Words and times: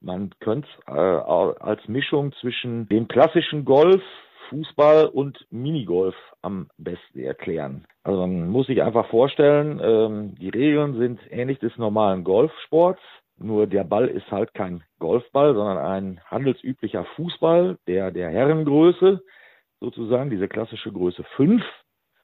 man 0.00 0.30
könnte 0.40 0.68
es 0.86 0.94
äh, 0.94 0.98
als 0.98 1.86
Mischung 1.88 2.32
zwischen 2.40 2.88
dem 2.88 3.08
klassischen 3.08 3.64
Golf, 3.64 4.02
Fußball 4.48 5.06
und 5.06 5.46
Minigolf 5.50 6.14
am 6.42 6.68
besten 6.76 7.20
erklären. 7.20 7.86
Also 8.02 8.20
man 8.26 8.48
muss 8.48 8.66
sich 8.66 8.82
einfach 8.82 9.08
vorstellen, 9.08 9.80
ähm, 9.82 10.34
die 10.36 10.48
Regeln 10.48 10.98
sind 10.98 11.20
ähnlich 11.30 11.58
des 11.60 11.76
normalen 11.76 12.24
Golfsports. 12.24 13.00
Nur 13.38 13.66
der 13.66 13.84
Ball 13.84 14.08
ist 14.08 14.30
halt 14.30 14.52
kein 14.52 14.82
Golfball, 14.98 15.54
sondern 15.54 15.78
ein 15.78 16.20
handelsüblicher 16.26 17.04
Fußball 17.16 17.78
der, 17.86 18.10
der 18.10 18.30
Herrengröße, 18.30 19.22
sozusagen, 19.80 20.30
diese 20.30 20.48
klassische 20.48 20.92
Größe 20.92 21.24
5. 21.36 21.62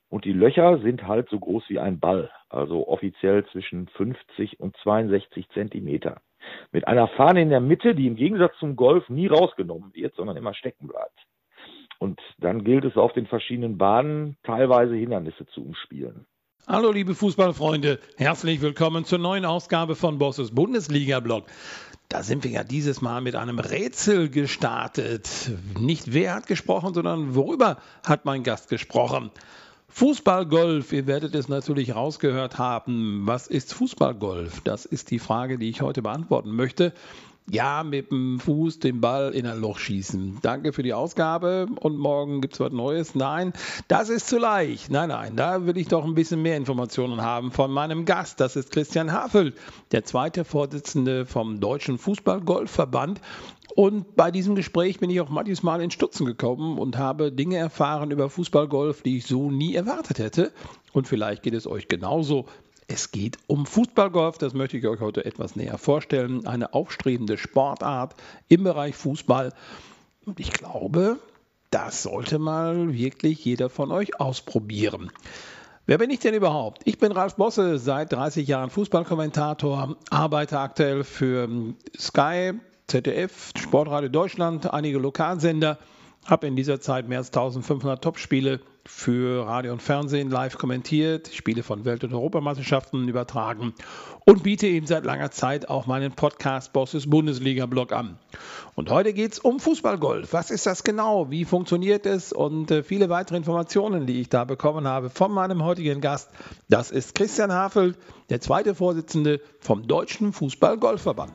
Und 0.08 0.24
die 0.24 0.32
Löcher 0.32 0.78
sind 0.82 1.06
halt 1.06 1.28
so 1.30 1.38
groß 1.38 1.64
wie 1.68 1.80
ein 1.80 1.98
Ball, 1.98 2.30
also 2.48 2.86
offiziell 2.86 3.44
zwischen 3.46 3.88
50 3.88 4.60
und 4.60 4.76
62 4.82 5.48
Zentimeter. 5.50 6.20
Mit 6.70 6.86
einer 6.86 7.08
Fahne 7.08 7.42
in 7.42 7.50
der 7.50 7.60
Mitte, 7.60 7.94
die 7.94 8.06
im 8.06 8.14
Gegensatz 8.14 8.52
zum 8.60 8.76
Golf 8.76 9.08
nie 9.08 9.26
rausgenommen 9.26 9.92
wird, 9.94 10.14
sondern 10.14 10.36
immer 10.36 10.54
stecken 10.54 10.86
bleibt. 10.86 11.26
Und 11.98 12.20
dann 12.38 12.62
gilt 12.62 12.84
es 12.84 12.96
auf 12.96 13.12
den 13.14 13.26
verschiedenen 13.26 13.78
Bahnen 13.78 14.36
teilweise 14.44 14.94
Hindernisse 14.94 15.46
zu 15.46 15.64
umspielen. 15.64 16.26
Hallo 16.68 16.90
liebe 16.90 17.14
Fußballfreunde, 17.14 18.00
herzlich 18.16 18.60
willkommen 18.60 19.04
zur 19.04 19.18
neuen 19.18 19.44
Ausgabe 19.44 19.94
von 19.94 20.18
Bosses 20.18 20.54
Bundesliga-Blog. 20.54 21.46
Da 22.08 22.22
sind 22.22 22.44
wir 22.44 22.50
ja 22.50 22.64
dieses 22.64 23.00
Mal 23.00 23.20
mit 23.20 23.34
einem 23.34 23.58
Rätsel 23.58 24.28
gestartet. 24.28 25.50
Nicht 25.78 26.12
wer 26.12 26.34
hat 26.34 26.46
gesprochen, 26.46 26.94
sondern 26.94 27.34
worüber 27.34 27.78
hat 28.04 28.24
mein 28.24 28.42
Gast 28.42 28.68
gesprochen. 28.68 29.30
Fußballgolf, 29.96 30.92
ihr 30.92 31.06
werdet 31.06 31.34
es 31.34 31.48
natürlich 31.48 31.94
rausgehört 31.94 32.58
haben. 32.58 33.22
Was 33.24 33.46
ist 33.46 33.72
Fußballgolf? 33.72 34.60
Das 34.60 34.84
ist 34.84 35.10
die 35.10 35.18
Frage, 35.18 35.56
die 35.56 35.70
ich 35.70 35.80
heute 35.80 36.02
beantworten 36.02 36.50
möchte. 36.50 36.92
Ja, 37.48 37.84
mit 37.84 38.10
dem 38.10 38.40
Fuß 38.40 38.80
den 38.80 39.00
Ball 39.00 39.32
in 39.32 39.46
ein 39.46 39.60
Loch 39.60 39.78
schießen. 39.78 40.38
Danke 40.42 40.72
für 40.72 40.82
die 40.82 40.92
Ausgabe 40.92 41.68
und 41.78 41.96
morgen 41.96 42.40
gibt 42.40 42.54
es 42.54 42.60
was 42.60 42.72
Neues. 42.72 43.14
Nein, 43.14 43.52
das 43.86 44.08
ist 44.08 44.26
zu 44.26 44.38
leicht. 44.38 44.90
Nein, 44.90 45.10
nein, 45.10 45.36
da 45.36 45.64
will 45.64 45.76
ich 45.76 45.86
doch 45.86 46.04
ein 46.04 46.16
bisschen 46.16 46.42
mehr 46.42 46.56
Informationen 46.56 47.22
haben 47.22 47.52
von 47.52 47.70
meinem 47.70 48.04
Gast. 48.04 48.40
Das 48.40 48.56
ist 48.56 48.72
Christian 48.72 49.12
Hafel, 49.12 49.54
der 49.92 50.04
zweite 50.04 50.44
Vorsitzende 50.44 51.24
vom 51.24 51.60
Deutschen 51.60 51.98
Fußball-Golfverband. 51.98 53.20
Und 53.76 54.16
bei 54.16 54.32
diesem 54.32 54.56
Gespräch 54.56 54.98
bin 54.98 55.10
ich 55.10 55.20
auch 55.20 55.28
manches 55.28 55.62
Mal 55.62 55.80
in 55.82 55.92
Stutzen 55.92 56.26
gekommen 56.26 56.78
und 56.78 56.98
habe 56.98 57.30
Dinge 57.30 57.58
erfahren 57.58 58.10
über 58.10 58.28
Fußballgolf, 58.28 59.02
die 59.02 59.18
ich 59.18 59.26
so 59.26 59.52
nie 59.52 59.76
erwartet 59.76 60.18
hätte. 60.18 60.52
Und 60.92 61.06
vielleicht 61.06 61.44
geht 61.44 61.54
es 61.54 61.68
euch 61.68 61.86
genauso. 61.86 62.46
Es 62.88 63.10
geht 63.10 63.38
um 63.48 63.66
Fußballgolf, 63.66 64.38
das 64.38 64.54
möchte 64.54 64.76
ich 64.76 64.86
euch 64.86 65.00
heute 65.00 65.24
etwas 65.24 65.56
näher 65.56 65.76
vorstellen. 65.76 66.46
Eine 66.46 66.72
aufstrebende 66.72 67.36
Sportart 67.36 68.14
im 68.48 68.62
Bereich 68.62 68.94
Fußball. 68.94 69.52
Und 70.24 70.38
ich 70.38 70.52
glaube, 70.52 71.18
das 71.70 72.04
sollte 72.04 72.38
mal 72.38 72.92
wirklich 72.92 73.44
jeder 73.44 73.70
von 73.70 73.90
euch 73.90 74.20
ausprobieren. 74.20 75.10
Wer 75.86 75.98
bin 75.98 76.10
ich 76.10 76.20
denn 76.20 76.34
überhaupt? 76.34 76.82
Ich 76.84 76.98
bin 76.98 77.12
Ralf 77.12 77.36
Bosse, 77.36 77.78
seit 77.78 78.12
30 78.12 78.46
Jahren 78.46 78.70
Fußballkommentator, 78.70 79.96
arbeite 80.10 80.58
aktuell 80.58 81.02
für 81.02 81.48
Sky, 81.98 82.52
ZDF, 82.86 83.50
Sportradio 83.56 84.08
Deutschland, 84.08 84.72
einige 84.72 84.98
Lokalsender 84.98 85.78
habe 86.28 86.46
in 86.46 86.56
dieser 86.56 86.80
Zeit 86.80 87.08
mehr 87.08 87.18
als 87.18 87.28
1500 87.28 88.02
Topspiele 88.02 88.60
für 88.84 89.46
Radio 89.46 89.72
und 89.72 89.82
Fernsehen 89.82 90.30
live 90.30 90.58
kommentiert, 90.58 91.28
Spiele 91.32 91.62
von 91.62 91.84
Welt- 91.84 92.04
und 92.04 92.14
Europameisterschaften 92.14 93.08
übertragen 93.08 93.74
und 94.24 94.42
biete 94.42 94.66
eben 94.66 94.86
seit 94.86 95.04
langer 95.04 95.30
Zeit 95.30 95.68
auch 95.68 95.86
meinen 95.86 96.12
Podcast 96.12 96.72
Bosses 96.72 97.10
Bundesliga-Blog 97.10 97.92
an. 97.92 98.18
Und 98.74 98.90
heute 98.90 99.12
geht 99.12 99.32
es 99.32 99.38
um 99.38 99.58
Fußballgolf. 99.58 100.32
Was 100.32 100.50
ist 100.50 100.66
das 100.66 100.84
genau? 100.84 101.30
Wie 101.30 101.44
funktioniert 101.44 102.06
es? 102.06 102.32
Und 102.32 102.70
äh, 102.70 102.82
viele 102.82 103.08
weitere 103.08 103.36
Informationen, 103.36 104.06
die 104.06 104.20
ich 104.20 104.28
da 104.28 104.44
bekommen 104.44 104.86
habe 104.86 105.10
von 105.10 105.32
meinem 105.32 105.64
heutigen 105.64 106.00
Gast. 106.00 106.30
Das 106.68 106.90
ist 106.90 107.14
Christian 107.14 107.52
Hafel, 107.52 107.96
der 108.30 108.40
zweite 108.40 108.74
Vorsitzende 108.74 109.40
vom 109.60 109.86
Deutschen 109.86 110.32
Fußball-Golfverband. 110.32 111.34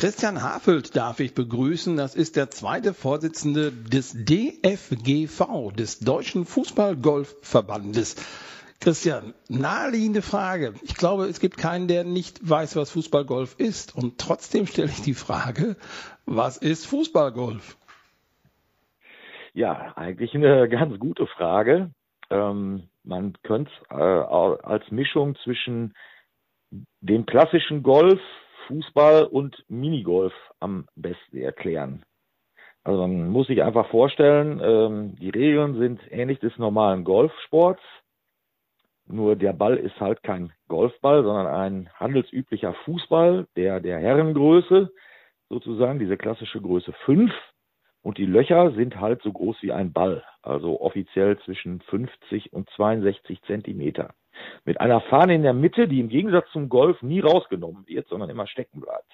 Christian 0.00 0.42
Hafelt 0.42 0.96
darf 0.96 1.20
ich 1.20 1.34
begrüßen. 1.34 1.98
Das 1.98 2.14
ist 2.14 2.34
der 2.34 2.48
zweite 2.48 2.94
Vorsitzende 2.94 3.70
des 3.70 4.14
DFGV, 4.14 5.72
des 5.72 5.98
Deutschen 5.98 6.46
Fußball-Golf-Verbandes. 6.46 8.16
Christian, 8.80 9.34
naheliegende 9.50 10.22
Frage. 10.22 10.72
Ich 10.84 10.94
glaube, 10.94 11.24
es 11.24 11.38
gibt 11.38 11.58
keinen, 11.58 11.86
der 11.86 12.04
nicht 12.04 12.48
weiß, 12.48 12.76
was 12.76 12.92
Fußballgolf 12.92 13.56
ist. 13.58 13.94
Und 13.94 14.16
trotzdem 14.16 14.66
stelle 14.66 14.88
ich 14.88 15.02
die 15.02 15.12
Frage, 15.12 15.76
was 16.24 16.56
ist 16.56 16.86
Fußballgolf? 16.86 17.76
Ja, 19.52 19.92
eigentlich 19.96 20.34
eine 20.34 20.66
ganz 20.70 20.98
gute 20.98 21.26
Frage. 21.26 21.90
Ähm, 22.30 22.84
man 23.04 23.34
könnte 23.42 23.70
es 23.70 23.90
äh, 23.90 24.02
als 24.02 24.90
Mischung 24.90 25.36
zwischen 25.44 25.92
dem 27.02 27.26
klassischen 27.26 27.82
Golf 27.82 28.18
Fußball 28.70 29.24
und 29.24 29.64
Minigolf 29.68 30.32
am 30.60 30.86
besten 30.94 31.38
erklären. 31.38 32.04
Also 32.84 33.00
man 33.00 33.28
muss 33.28 33.48
sich 33.48 33.62
einfach 33.62 33.88
vorstellen, 33.90 34.60
ähm, 34.62 35.16
die 35.16 35.30
Regeln 35.30 35.76
sind 35.78 36.00
ähnlich 36.10 36.38
des 36.38 36.56
normalen 36.56 37.02
Golfsports. 37.02 37.82
Nur 39.06 39.34
der 39.34 39.52
Ball 39.54 39.76
ist 39.76 39.98
halt 40.00 40.22
kein 40.22 40.52
Golfball, 40.68 41.24
sondern 41.24 41.48
ein 41.48 41.90
handelsüblicher 41.94 42.74
Fußball 42.84 43.48
der, 43.56 43.80
der 43.80 43.98
Herrengröße, 43.98 44.88
sozusagen, 45.48 45.98
diese 45.98 46.16
klassische 46.16 46.60
Größe 46.60 46.92
5. 47.04 47.32
Und 48.02 48.18
die 48.18 48.24
Löcher 48.24 48.70
sind 48.76 49.00
halt 49.00 49.20
so 49.22 49.32
groß 49.32 49.56
wie 49.62 49.72
ein 49.72 49.92
Ball, 49.92 50.22
also 50.42 50.80
offiziell 50.80 51.38
zwischen 51.40 51.80
50 51.80 52.52
und 52.52 52.70
62 52.70 53.42
Zentimeter. 53.42 54.14
Mit 54.64 54.80
einer 54.80 55.00
Fahne 55.02 55.34
in 55.34 55.42
der 55.42 55.54
Mitte, 55.54 55.88
die 55.88 56.00
im 56.00 56.08
Gegensatz 56.08 56.46
zum 56.52 56.68
Golf 56.68 57.02
nie 57.02 57.20
rausgenommen 57.20 57.86
wird, 57.86 58.08
sondern 58.08 58.30
immer 58.30 58.46
stecken 58.46 58.80
bleibt. 58.80 59.12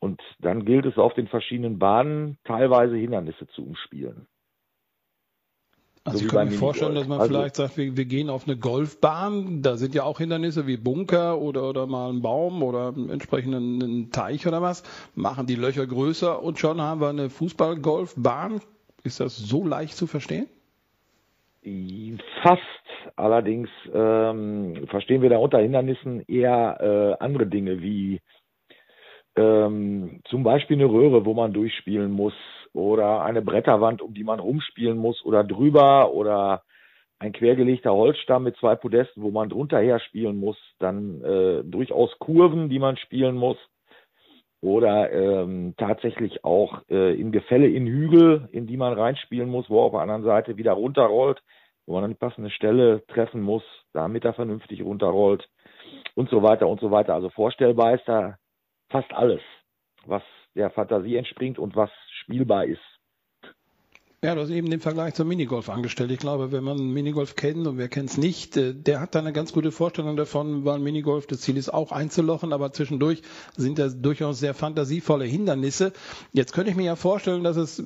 Und 0.00 0.20
dann 0.38 0.64
gilt 0.64 0.86
es 0.86 0.96
auf 0.96 1.14
den 1.14 1.26
verschiedenen 1.26 1.78
Bahnen 1.78 2.38
teilweise 2.44 2.96
Hindernisse 2.96 3.46
zu 3.48 3.64
umspielen. 3.64 4.26
Also 6.04 6.20
so 6.20 6.24
ich 6.24 6.30
kann 6.30 6.48
mir 6.48 6.54
vorstellen, 6.54 6.94
dass 6.94 7.06
man 7.06 7.20
also, 7.20 7.34
vielleicht 7.34 7.56
sagt, 7.56 7.76
wir, 7.76 7.96
wir, 7.96 8.04
gehen 8.06 8.30
auf 8.30 8.46
eine 8.46 8.56
Golfbahn, 8.56 9.62
da 9.62 9.76
sind 9.76 9.94
ja 9.94 10.04
auch 10.04 10.18
Hindernisse 10.18 10.66
wie 10.66 10.76
Bunker 10.76 11.38
oder, 11.38 11.68
oder 11.68 11.86
mal 11.86 12.10
ein 12.10 12.22
Baum 12.22 12.62
oder 12.62 12.94
entsprechend 12.96 13.54
einen 13.54 14.10
Teich 14.10 14.46
oder 14.46 14.62
was, 14.62 14.84
machen 15.14 15.46
die 15.46 15.56
Löcher 15.56 15.86
größer 15.86 16.42
und 16.42 16.58
schon 16.58 16.80
haben 16.80 17.00
wir 17.00 17.08
eine 17.08 17.28
Fußball-Golfbahn. 17.28 18.60
Ist 19.02 19.20
das 19.20 19.36
so 19.36 19.66
leicht 19.66 19.96
zu 19.96 20.06
verstehen? 20.06 20.48
Fast. 22.42 22.62
Allerdings 23.18 23.68
ähm, 23.92 24.86
verstehen 24.86 25.22
wir 25.22 25.30
da 25.30 25.38
unter 25.38 25.58
Hindernissen 25.58 26.22
eher 26.28 26.78
äh, 27.18 27.24
andere 27.24 27.48
Dinge 27.48 27.82
wie 27.82 28.20
ähm, 29.36 30.20
zum 30.28 30.44
Beispiel 30.44 30.76
eine 30.76 30.88
Röhre, 30.88 31.24
wo 31.24 31.34
man 31.34 31.52
durchspielen 31.52 32.12
muss 32.12 32.34
oder 32.72 33.22
eine 33.22 33.42
Bretterwand, 33.42 34.02
um 34.02 34.14
die 34.14 34.22
man 34.22 34.38
rumspielen 34.38 34.96
muss 34.96 35.24
oder 35.24 35.42
drüber 35.42 36.12
oder 36.12 36.62
ein 37.18 37.32
quergelegter 37.32 37.92
Holzstamm 37.92 38.44
mit 38.44 38.56
zwei 38.58 38.76
Podesten, 38.76 39.20
wo 39.22 39.32
man 39.32 39.48
drunter 39.48 39.80
her 39.80 39.98
spielen 39.98 40.36
muss, 40.36 40.56
dann 40.78 41.20
äh, 41.24 41.64
durchaus 41.64 42.16
Kurven, 42.20 42.68
die 42.68 42.78
man 42.78 42.96
spielen 42.98 43.34
muss 43.34 43.58
oder 44.60 45.10
ähm, 45.12 45.74
tatsächlich 45.76 46.44
auch 46.44 46.82
äh, 46.88 47.20
in 47.20 47.32
Gefälle 47.32 47.66
in 47.66 47.88
Hügel, 47.88 48.48
in 48.52 48.68
die 48.68 48.76
man 48.76 48.92
reinspielen 48.92 49.48
muss, 49.48 49.68
wo 49.68 49.80
auf 49.80 49.90
der 49.90 50.02
anderen 50.02 50.22
Seite 50.22 50.56
wieder 50.56 50.74
runterrollt, 50.74 51.42
wo 51.88 51.94
man 51.94 52.02
dann 52.02 52.10
die 52.10 52.18
passende 52.18 52.50
Stelle 52.50 53.02
treffen 53.06 53.40
muss, 53.40 53.62
damit 53.94 54.22
er 54.26 54.34
vernünftig 54.34 54.82
runterrollt 54.82 55.48
und 56.14 56.28
so 56.28 56.42
weiter 56.42 56.68
und 56.68 56.80
so 56.80 56.90
weiter. 56.90 57.14
Also 57.14 57.30
vorstellbar 57.30 57.94
ist 57.94 58.06
da 58.06 58.36
fast 58.90 59.10
alles, 59.14 59.40
was 60.04 60.22
der 60.54 60.68
Fantasie 60.70 61.16
entspringt 61.16 61.58
und 61.58 61.76
was 61.76 61.90
spielbar 62.20 62.66
ist. 62.66 62.97
Ja, 64.20 64.34
du 64.34 64.40
hast 64.40 64.50
eben 64.50 64.68
den 64.68 64.80
Vergleich 64.80 65.14
zum 65.14 65.28
Minigolf 65.28 65.68
angestellt. 65.68 66.10
Ich 66.10 66.18
glaube, 66.18 66.50
wenn 66.50 66.64
man 66.64 66.76
Minigolf 66.90 67.36
kennt 67.36 67.68
und 67.68 67.78
wer 67.78 67.86
kennt 67.86 68.10
es 68.10 68.16
nicht, 68.16 68.56
äh, 68.56 68.74
der 68.74 68.98
hat 68.98 69.14
da 69.14 69.20
eine 69.20 69.32
ganz 69.32 69.52
gute 69.52 69.70
Vorstellung 69.70 70.16
davon, 70.16 70.64
weil 70.64 70.80
Minigolf 70.80 71.28
das 71.28 71.42
Ziel 71.42 71.56
ist, 71.56 71.72
auch 71.72 71.92
einzulochen, 71.92 72.52
aber 72.52 72.72
zwischendurch 72.72 73.22
sind 73.56 73.78
das 73.78 74.02
durchaus 74.02 74.40
sehr 74.40 74.54
fantasievolle 74.54 75.24
Hindernisse. 75.24 75.92
Jetzt 76.32 76.52
könnte 76.52 76.72
ich 76.72 76.76
mir 76.76 76.82
ja 76.82 76.96
vorstellen, 76.96 77.44
dass 77.44 77.56
es 77.56 77.80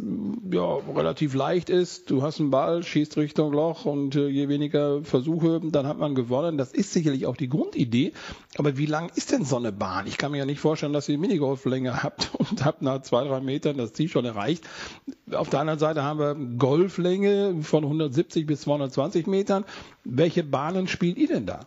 ja 0.51 0.77
relativ 0.97 1.35
leicht 1.35 1.69
ist. 1.69 2.11
Du 2.11 2.23
hast 2.23 2.41
einen 2.41 2.51
Ball, 2.51 2.83
schießt 2.83 3.19
Richtung 3.19 3.53
Loch 3.53 3.85
und 3.85 4.17
äh, 4.17 4.29
je 4.29 4.49
weniger 4.49 5.05
Versuche, 5.05 5.61
dann 5.63 5.87
hat 5.87 5.99
man 5.99 6.15
gewonnen. 6.15 6.57
Das 6.57 6.73
ist 6.73 6.95
sicherlich 6.95 7.27
auch 7.27 7.37
die 7.37 7.51
Grundidee. 7.51 8.15
Aber 8.57 8.79
wie 8.79 8.87
lang 8.87 9.11
ist 9.17 9.33
denn 9.33 9.45
so 9.45 9.57
eine 9.57 9.71
Bahn? 9.71 10.07
Ich 10.07 10.17
kann 10.17 10.33
mir 10.33 10.39
ja 10.39 10.47
nicht 10.47 10.61
vorstellen, 10.61 10.95
dass 10.95 11.11
ihr 11.11 11.19
Minigolflänge 11.19 12.03
habt 12.03 12.31
und 12.39 12.65
habt 12.65 12.81
nach 12.81 13.03
zwei, 13.03 13.23
drei 13.25 13.41
Metern 13.41 13.77
das 13.77 13.93
Ziel 13.93 14.09
schon 14.09 14.25
erreicht. 14.25 14.65
Auf 15.31 15.51
der 15.51 15.61
anderen 15.61 15.79
Seite 15.79 16.03
haben 16.03 16.19
wir 16.19 16.22
aber 16.23 16.37
Golflänge 16.59 17.63
von 17.63 17.85
170 17.85 18.47
bis 18.47 18.63
220 18.63 19.27
Metern. 19.27 19.65
Welche 20.05 20.45
Bahnen 20.45 20.87
spielt 20.87 21.19
ihr 21.19 21.29
denn 21.29 21.47
da? 21.47 21.61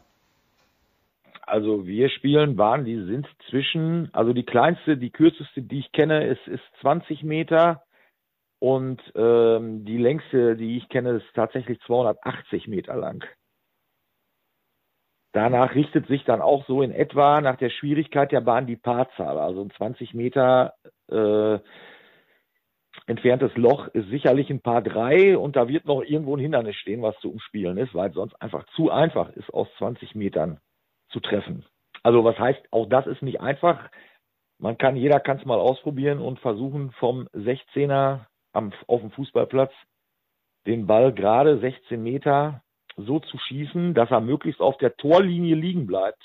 Also 1.42 1.86
wir 1.86 2.10
spielen 2.10 2.56
Bahnen, 2.56 2.86
die 2.86 3.04
sind 3.06 3.28
zwischen, 3.50 4.10
also 4.14 4.34
die 4.34 4.46
kleinste, 4.46 4.98
die 4.98 5.12
kürzeste, 5.12 5.62
die 5.62 5.80
ich 5.80 5.92
kenne, 5.92 6.26
ist, 6.26 6.48
ist 6.48 6.64
20 6.82 7.24
Meter 7.24 7.84
und 8.60 9.00
ähm, 9.16 9.86
die 9.86 9.98
längste, 9.98 10.56
die 10.56 10.78
ich 10.78 10.90
kenne, 10.90 11.18
ist 11.18 11.26
tatsächlich 11.36 11.80
280 11.82 12.68
Meter 12.68 12.96
lang. 12.96 13.24
Danach 15.34 15.76
richtet 15.76 16.08
sich 16.08 16.24
dann 16.24 16.42
auch 16.42 16.66
so 16.66 16.82
in 16.82 16.92
etwa 16.92 17.42
nach 17.42 17.58
der 17.58 17.70
Schwierigkeit 17.70 18.32
der 18.32 18.42
Bahn 18.42 18.66
die 18.66 18.78
Paarzahl. 18.78 19.38
Also 19.38 19.62
ein 19.62 19.70
20 19.70 20.14
Meter 20.14 20.74
äh, 21.12 21.60
entferntes 23.08 23.56
Loch 23.56 23.88
ist 23.90 24.10
sicherlich 24.10 24.50
ein 24.50 24.62
Paar 24.62 24.82
drei 24.82 25.38
und 25.38 25.56
da 25.56 25.68
wird 25.68 25.86
noch 25.86 26.02
irgendwo 26.02 26.36
ein 26.36 26.42
Hindernis 26.42 26.76
stehen, 26.76 27.02
was 27.02 27.20
zu 27.20 27.32
umspielen 27.32 27.78
ist, 27.78 27.94
weil 27.94 28.12
sonst 28.14 28.40
einfach 28.42 28.66
zu 28.76 28.92
einfach 28.92 29.30
ist, 29.32 29.54
aus 29.54 29.68
20 29.78 30.16
Metern 30.16 30.60
zu 31.10 31.20
treffen. 31.20 31.66
Also 32.04 32.24
was 32.24 32.38
heißt, 32.38 32.62
auch 32.72 32.88
das 32.88 33.08
ist 33.08 33.22
nicht 33.22 33.42
einfach. 33.42 33.90
Man 34.58 34.78
kann, 34.78 34.96
jeder 34.96 35.20
kann 35.20 35.38
es 35.38 35.46
mal 35.46 35.60
ausprobieren 35.60 36.20
und 36.20 36.40
versuchen 36.40 36.92
vom 37.00 37.28
16er 37.34 38.26
am, 38.54 38.74
auf 38.88 39.02
dem 39.02 39.12
Fußballplatz 39.12 39.74
den 40.66 40.88
Ball 40.88 41.14
gerade 41.14 41.60
16 41.60 42.02
Meter 42.02 42.64
so 42.98 43.20
zu 43.20 43.38
schießen, 43.38 43.94
dass 43.94 44.10
er 44.10 44.22
möglichst 44.22 44.62
auf 44.62 44.78
der 44.78 44.96
Torlinie 44.96 45.56
liegen 45.56 45.86
bleibt. 45.86 46.22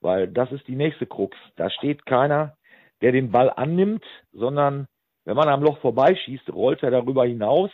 Weil 0.00 0.28
das 0.28 0.50
ist 0.50 0.66
die 0.66 0.76
nächste 0.76 1.06
Krux. 1.06 1.36
Da 1.56 1.70
steht 1.70 2.04
keiner, 2.06 2.56
der 3.00 3.12
den 3.12 3.30
Ball 3.30 3.50
annimmt, 3.50 4.04
sondern 4.32 4.88
wenn 5.24 5.36
man 5.36 5.48
am 5.48 5.62
Loch 5.62 5.78
vorbeischießt, 5.78 6.52
rollt 6.52 6.82
er 6.82 6.90
darüber 6.90 7.24
hinaus. 7.24 7.70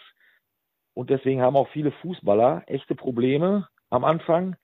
Und 0.95 1.11
deswegen 1.11 1.41
haben 1.41 1.57
auch 1.57 1.69
viele 1.69 1.93
Fußballer 1.93 2.65
echte 2.67 2.95
Probleme 2.95 3.69
am 3.91 4.05
Anfang, 4.05 4.57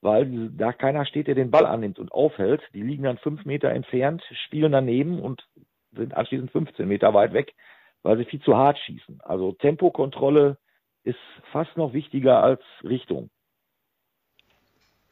weil 0.00 0.50
da 0.50 0.72
keiner 0.72 1.06
steht, 1.06 1.26
der 1.26 1.34
den 1.34 1.50
Ball 1.50 1.66
annimmt 1.66 1.98
und 1.98 2.12
aufhält. 2.12 2.62
Die 2.74 2.82
liegen 2.82 3.04
dann 3.04 3.18
fünf 3.18 3.44
Meter 3.44 3.70
entfernt, 3.70 4.22
spielen 4.46 4.72
daneben 4.72 5.20
und 5.20 5.46
sind 5.92 6.14
anschließend 6.14 6.50
15 6.50 6.86
Meter 6.86 7.14
weit 7.14 7.32
weg, 7.32 7.54
weil 8.02 8.18
sie 8.18 8.24
viel 8.24 8.40
zu 8.42 8.56
hart 8.56 8.78
schießen. 8.78 9.20
Also 9.22 9.52
Tempokontrolle 9.52 10.58
ist 11.04 11.18
fast 11.52 11.76
noch 11.76 11.92
wichtiger 11.92 12.42
als 12.42 12.60
Richtung. 12.84 13.30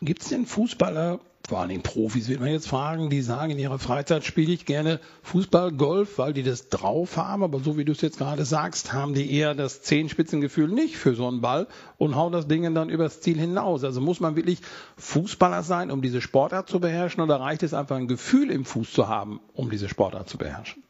Gibt 0.01 0.21
es 0.21 0.29
denn 0.29 0.45
Fußballer, 0.45 1.21
vor 1.49 1.61
allem 1.61 1.83
Profis, 1.83 2.29
wird 2.29 2.41
man 2.41 2.51
jetzt 2.51 2.69
fragen, 2.69 3.11
die 3.11 3.21
sagen, 3.21 3.53
in 3.53 3.59
ihrer 3.59 3.79
Freizeit 3.79 4.25
spiele 4.25 4.53
ich 4.53 4.67
gerne 4.67 5.01
Fußball, 5.23 5.73
Golf, 5.73 6.19
weil 6.19 6.33
die 6.33 6.43
das 6.43 6.69
drauf 6.69 7.17
haben, 7.17 7.43
aber 7.43 7.61
so 7.61 7.79
wie 7.79 7.85
du 7.85 7.93
es 7.93 8.01
jetzt 8.01 8.19
gerade 8.19 8.45
sagst, 8.45 8.93
haben 8.93 9.15
die 9.15 9.33
eher 9.33 9.55
das 9.55 9.83
Zehenspitzengefühl 9.83 10.69
nicht 10.69 10.97
für 10.97 11.15
so 11.15 11.29
einen 11.29 11.41
Ball 11.41 11.67
und 11.99 12.17
hauen 12.17 12.33
das 12.33 12.49
Ding 12.49 12.75
dann 12.75 12.89
übers 12.89 13.21
Ziel 13.21 13.39
hinaus. 13.39 13.85
Also 13.85 14.01
muss 14.01 14.21
man 14.21 14.37
wirklich 14.37 14.61
Fußballer 14.97 15.63
sein, 15.63 15.91
um 15.91 16.03
diese 16.03 16.21
Sportart 16.21 16.69
zu 16.69 16.81
beherrschen 16.81 17.23
oder 17.23 17.41
reicht 17.41 17.63
es 17.63 17.75
einfach 17.75 17.97
ein 17.97 18.09
Gefühl 18.09 18.51
im 18.51 18.65
Fuß 18.65 18.93
zu 18.93 19.09
haben, 19.09 19.41
um 19.55 19.71
diese 19.71 19.89
Sportart 19.89 20.29
zu 20.29 20.39
beherrschen? 20.39 20.83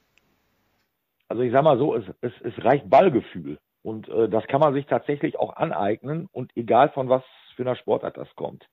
Also 1.28 1.42
ich 1.42 1.52
sag 1.52 1.64
mal 1.64 1.78
so, 1.78 1.94
es, 1.94 2.04
es, 2.20 2.32
es 2.42 2.64
reicht 2.64 2.88
Ballgefühl. 2.88 3.58
Und 3.82 4.08
äh, 4.08 4.28
das 4.28 4.46
kann 4.46 4.60
man 4.60 4.74
sich 4.74 4.86
tatsächlich 4.86 5.38
auch 5.38 5.54
aneignen 5.54 6.28
und 6.32 6.50
egal 6.56 6.90
von 6.90 7.08
was 7.08 7.22
für 7.54 7.62
einer 7.62 7.76
Sportart 7.76 8.16
das 8.16 8.28
kommt. 8.34 8.66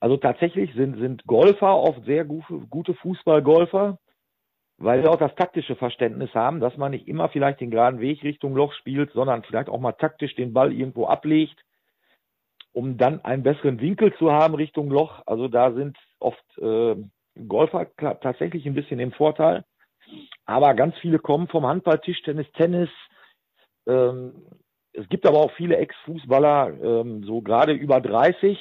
Also 0.00 0.16
tatsächlich 0.16 0.72
sind, 0.74 0.98
sind 0.98 1.26
Golfer 1.26 1.76
oft 1.76 2.04
sehr 2.04 2.24
gute, 2.24 2.94
Fußballgolfer, 2.94 3.98
weil 4.78 5.02
sie 5.02 5.08
auch 5.08 5.18
das 5.18 5.34
taktische 5.34 5.74
Verständnis 5.74 6.32
haben, 6.34 6.60
dass 6.60 6.76
man 6.76 6.92
nicht 6.92 7.08
immer 7.08 7.28
vielleicht 7.28 7.60
den 7.60 7.70
geraden 7.70 8.00
Weg 8.00 8.22
Richtung 8.22 8.54
Loch 8.54 8.72
spielt, 8.74 9.12
sondern 9.12 9.42
vielleicht 9.42 9.68
auch 9.68 9.80
mal 9.80 9.92
taktisch 9.92 10.34
den 10.36 10.52
Ball 10.52 10.72
irgendwo 10.72 11.06
ablegt, 11.06 11.60
um 12.72 12.96
dann 12.96 13.24
einen 13.24 13.42
besseren 13.42 13.80
Winkel 13.80 14.14
zu 14.18 14.30
haben 14.30 14.54
Richtung 14.54 14.90
Loch. 14.90 15.22
Also 15.26 15.48
da 15.48 15.72
sind 15.72 15.98
oft 16.20 16.58
äh, 16.58 16.94
Golfer 17.48 17.88
tatsächlich 17.96 18.66
ein 18.66 18.74
bisschen 18.74 19.00
im 19.00 19.12
Vorteil. 19.12 19.64
Aber 20.46 20.74
ganz 20.74 20.96
viele 20.98 21.18
kommen 21.18 21.48
vom 21.48 21.66
Handball, 21.66 21.98
Tischtennis, 21.98 22.50
Tennis, 22.52 22.88
ähm, 23.88 24.46
es 24.92 25.08
gibt 25.08 25.26
aber 25.26 25.38
auch 25.38 25.52
viele 25.52 25.76
Ex-Fußballer, 25.76 26.72
ähm, 26.82 27.24
so 27.24 27.40
gerade 27.40 27.72
über 27.72 28.00
30, 28.00 28.58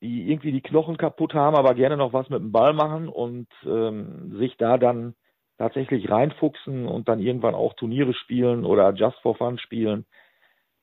die 0.00 0.30
irgendwie 0.30 0.52
die 0.52 0.60
Knochen 0.60 0.96
kaputt 0.96 1.34
haben, 1.34 1.56
aber 1.56 1.74
gerne 1.74 1.96
noch 1.96 2.12
was 2.12 2.28
mit 2.28 2.40
dem 2.40 2.52
Ball 2.52 2.72
machen 2.72 3.08
und 3.08 3.48
ähm, 3.64 4.36
sich 4.38 4.56
da 4.56 4.78
dann 4.78 5.14
tatsächlich 5.58 6.10
reinfuchsen 6.10 6.86
und 6.86 7.08
dann 7.08 7.20
irgendwann 7.20 7.54
auch 7.54 7.74
Turniere 7.74 8.12
spielen 8.12 8.64
oder 8.64 8.92
Just 8.92 9.18
for 9.22 9.36
Fun 9.36 9.58
spielen. 9.58 10.04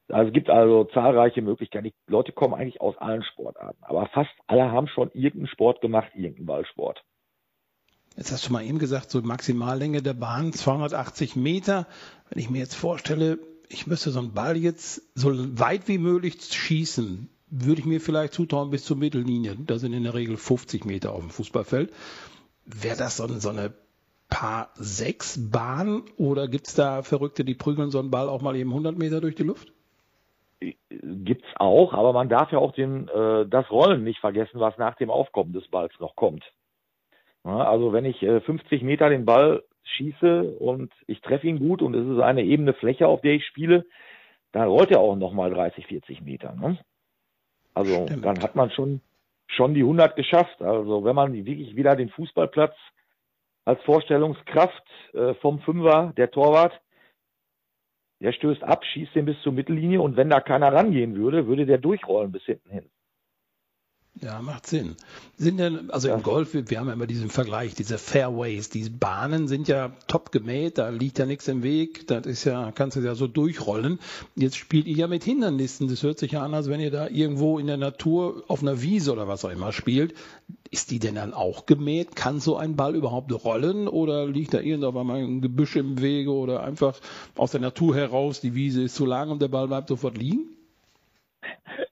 Also 0.10 0.28
es 0.28 0.34
gibt 0.34 0.50
also 0.50 0.86
zahlreiche 0.86 1.42
Möglichkeiten. 1.42 1.86
Die 1.86 1.94
Leute 2.08 2.32
kommen 2.32 2.54
eigentlich 2.54 2.82
aus 2.82 2.98
allen 2.98 3.24
Sportarten, 3.24 3.84
aber 3.84 4.08
fast 4.08 4.32
alle 4.48 4.72
haben 4.72 4.88
schon 4.88 5.12
irgendeinen 5.14 5.48
Sport 5.48 5.82
gemacht, 5.82 6.12
irgendeinen 6.16 6.48
Ballsport. 6.48 7.04
Jetzt 8.18 8.32
hast 8.32 8.48
du 8.48 8.54
mal 8.54 8.64
eben 8.64 8.78
gesagt, 8.78 9.10
so 9.10 9.22
Maximallänge 9.22 10.02
der 10.02 10.14
Bahn 10.14 10.54
280 10.54 11.36
Meter. 11.36 11.88
Wenn 12.30 12.40
ich 12.40 12.50
mir 12.50 12.60
jetzt 12.60 12.76
vorstelle, 12.76 13.40
ich 13.70 13.88
müsste 13.88 14.12
so 14.12 14.20
einen 14.20 14.34
Ball 14.34 14.56
jetzt 14.56 15.02
so 15.18 15.32
weit 15.60 15.88
wie 15.88 15.98
möglich 15.98 16.44
schießen, 16.44 17.30
würde 17.56 17.82
ich 17.82 17.86
mir 17.86 18.02
vielleicht 18.02 18.34
zutrauen 18.34 18.72
bis 18.72 18.84
zur 18.84 18.98
Mittellinie. 18.98 19.56
Da 19.68 19.78
sind 19.78 19.94
in 19.94 20.04
der 20.04 20.16
Regel 20.16 20.38
50 20.38 20.86
Meter 20.86 21.14
auf 21.14 21.22
dem 21.22 21.30
Fußballfeld. 21.30 21.94
Wäre 22.66 22.98
das 22.98 23.18
so, 23.18 23.28
so 23.28 23.50
eine 23.50 23.74
Paar 24.30 24.72
sechs 24.74 25.52
Bahn 25.52 26.04
oder 26.18 26.48
gibt 26.48 26.68
es 26.68 26.74
da 26.74 27.04
Verrückte, 27.04 27.46
die 27.46 27.54
prügeln 27.54 27.92
so 27.92 28.00
einen 28.00 28.10
Ball 28.10 28.28
auch 28.28 28.42
mal 28.42 28.56
eben 28.56 28.72
100 28.72 28.98
Meter 28.98 29.22
durch 29.22 29.36
die 29.36 29.44
Luft? 29.44 29.72
Gibt's 30.90 31.48
auch, 31.58 31.94
aber 31.94 32.14
man 32.14 32.30
darf 32.30 32.52
ja 32.52 32.58
auch 32.58 32.72
den, 32.72 33.08
äh, 33.10 33.46
das 33.48 33.70
Rollen 33.70 34.04
nicht 34.04 34.20
vergessen, 34.20 34.60
was 34.60 34.78
nach 34.78 34.96
dem 34.96 35.12
Aufkommen 35.12 35.54
des 35.54 35.68
Balls 35.68 35.94
noch 36.00 36.16
kommt. 36.16 36.44
Ja, 37.44 37.58
also 37.58 37.94
wenn 37.94 38.06
ich 38.06 38.24
äh, 38.24 38.42
50 38.42 38.82
Meter 38.82 39.10
den 39.10 39.26
Ball 39.26 39.64
schieße 39.84 40.44
und 40.58 40.92
ich 41.06 41.22
treffe 41.22 41.48
ihn 41.48 41.60
gut 41.60 41.82
und 41.82 41.94
es 41.94 42.08
ist 42.08 42.22
eine 42.22 42.44
ebene 42.44 42.74
Fläche, 42.74 43.08
auf 43.08 43.22
der 43.22 43.34
ich 43.34 43.46
spiele, 43.46 43.86
dann 44.54 44.68
rollt 44.68 44.90
er 44.90 45.00
auch 45.00 45.16
nochmal 45.16 45.52
30, 45.52 45.86
40 45.86 46.22
Meter. 46.22 46.54
Ne? 46.54 46.80
Also 47.74 48.06
Stimmt. 48.08 48.26
dann 48.26 48.42
hat 48.42 48.56
man 48.56 48.70
schon, 48.72 49.02
schon 49.48 49.74
die 49.74 49.82
100 49.82 50.16
geschafft. 50.16 50.62
Also 50.62 51.04
wenn 51.04 51.16
man 51.16 51.34
wirklich 51.34 51.76
wieder 51.76 51.96
den 51.96 52.10
Fußballplatz 52.10 52.76
als 53.66 53.82
Vorstellungskraft 53.84 54.84
äh, 55.14 55.34
vom 55.36 55.60
Fünfer, 55.62 56.14
der 56.18 56.32
Torwart, 56.32 56.80
der 58.20 58.32
stößt 58.32 58.64
ab, 58.64 58.86
schießt 58.86 59.16
den 59.16 59.26
bis 59.26 59.42
zur 59.42 59.52
Mittellinie 59.52 60.02
und 60.02 60.16
wenn 60.16 60.30
da 60.30 60.40
keiner 60.40 60.72
rangehen 60.72 61.16
würde, 61.16 61.48
würde 61.48 61.66
der 61.66 61.78
durchrollen 61.78 62.32
bis 62.32 62.44
hinten 62.44 62.70
hin. 62.70 62.90
Ja, 64.22 64.42
macht 64.42 64.68
Sinn. 64.68 64.96
Sind 65.38 65.58
denn, 65.58 65.90
also 65.90 66.08
ja. 66.08 66.16
im 66.16 66.22
Golf, 66.22 66.54
wir 66.54 66.80
haben 66.80 66.88
ja 66.88 66.94
immer 66.94 67.08
diesen 67.08 67.32
Vergleich, 67.32 67.74
diese 67.74 67.98
Fairways, 67.98 68.70
die 68.70 68.88
Bahnen 68.90 69.48
sind 69.48 69.68
ja 69.68 69.92
top 70.08 70.32
gemäht, 70.32 70.78
da 70.78 70.90
liegt 70.90 71.18
ja 71.18 71.26
nichts 71.26 71.48
im 71.48 71.64
Weg, 71.64 72.08
das 72.08 72.28
ist 72.28 72.44
ja, 72.44 72.72
kannst 72.72 72.96
du 72.96 73.02
ja 73.02 73.16
so 73.16 73.26
durchrollen. 73.28 74.00
Jetzt 74.36 74.58
spielt 74.58 74.86
ihr 74.86 74.96
ja 74.96 75.08
mit 75.08 75.24
Hindernissen, 75.24 75.88
das 75.88 76.04
hört 76.04 76.20
sich 76.20 76.34
ja 76.34 76.44
an, 76.44 76.54
als 76.54 76.70
wenn 76.70 76.80
ihr 76.80 76.92
da 76.92 77.08
irgendwo 77.08 77.58
in 77.58 77.66
der 77.66 77.78
Natur 77.78 78.44
auf 78.48 78.62
einer 78.62 78.84
Wiese 78.84 79.12
oder 79.12 79.28
was 79.28 79.44
auch 79.46 79.50
immer 79.50 79.74
spielt. 79.74 80.14
Ist 80.70 80.92
die 80.92 81.00
denn 81.00 81.16
dann 81.16 81.34
auch 81.34 81.66
gemäht? 81.66 82.16
Kann 82.16 82.40
so 82.40 82.56
ein 82.56 82.76
Ball 82.76 82.96
überhaupt 82.96 83.32
rollen 83.44 83.88
oder 83.88 84.28
liegt 84.28 84.54
da 84.54 84.60
irgendwo 84.60 85.00
einmal 85.00 85.24
ein 85.24 85.42
Gebüsch 85.42 85.76
im 85.76 86.02
Wege 86.02 86.32
oder 86.32 86.64
einfach 86.64 87.00
aus 87.36 87.52
der 87.52 87.62
Natur 87.62 87.96
heraus, 87.96 88.42
die 88.42 88.54
Wiese 88.54 88.84
ist 88.84 88.96
zu 88.96 89.06
lang 89.06 89.32
und 89.32 89.42
der 89.42 89.48
Ball 89.48 89.68
bleibt 89.68 89.90
sofort 89.90 90.18
liegen? 90.18 90.50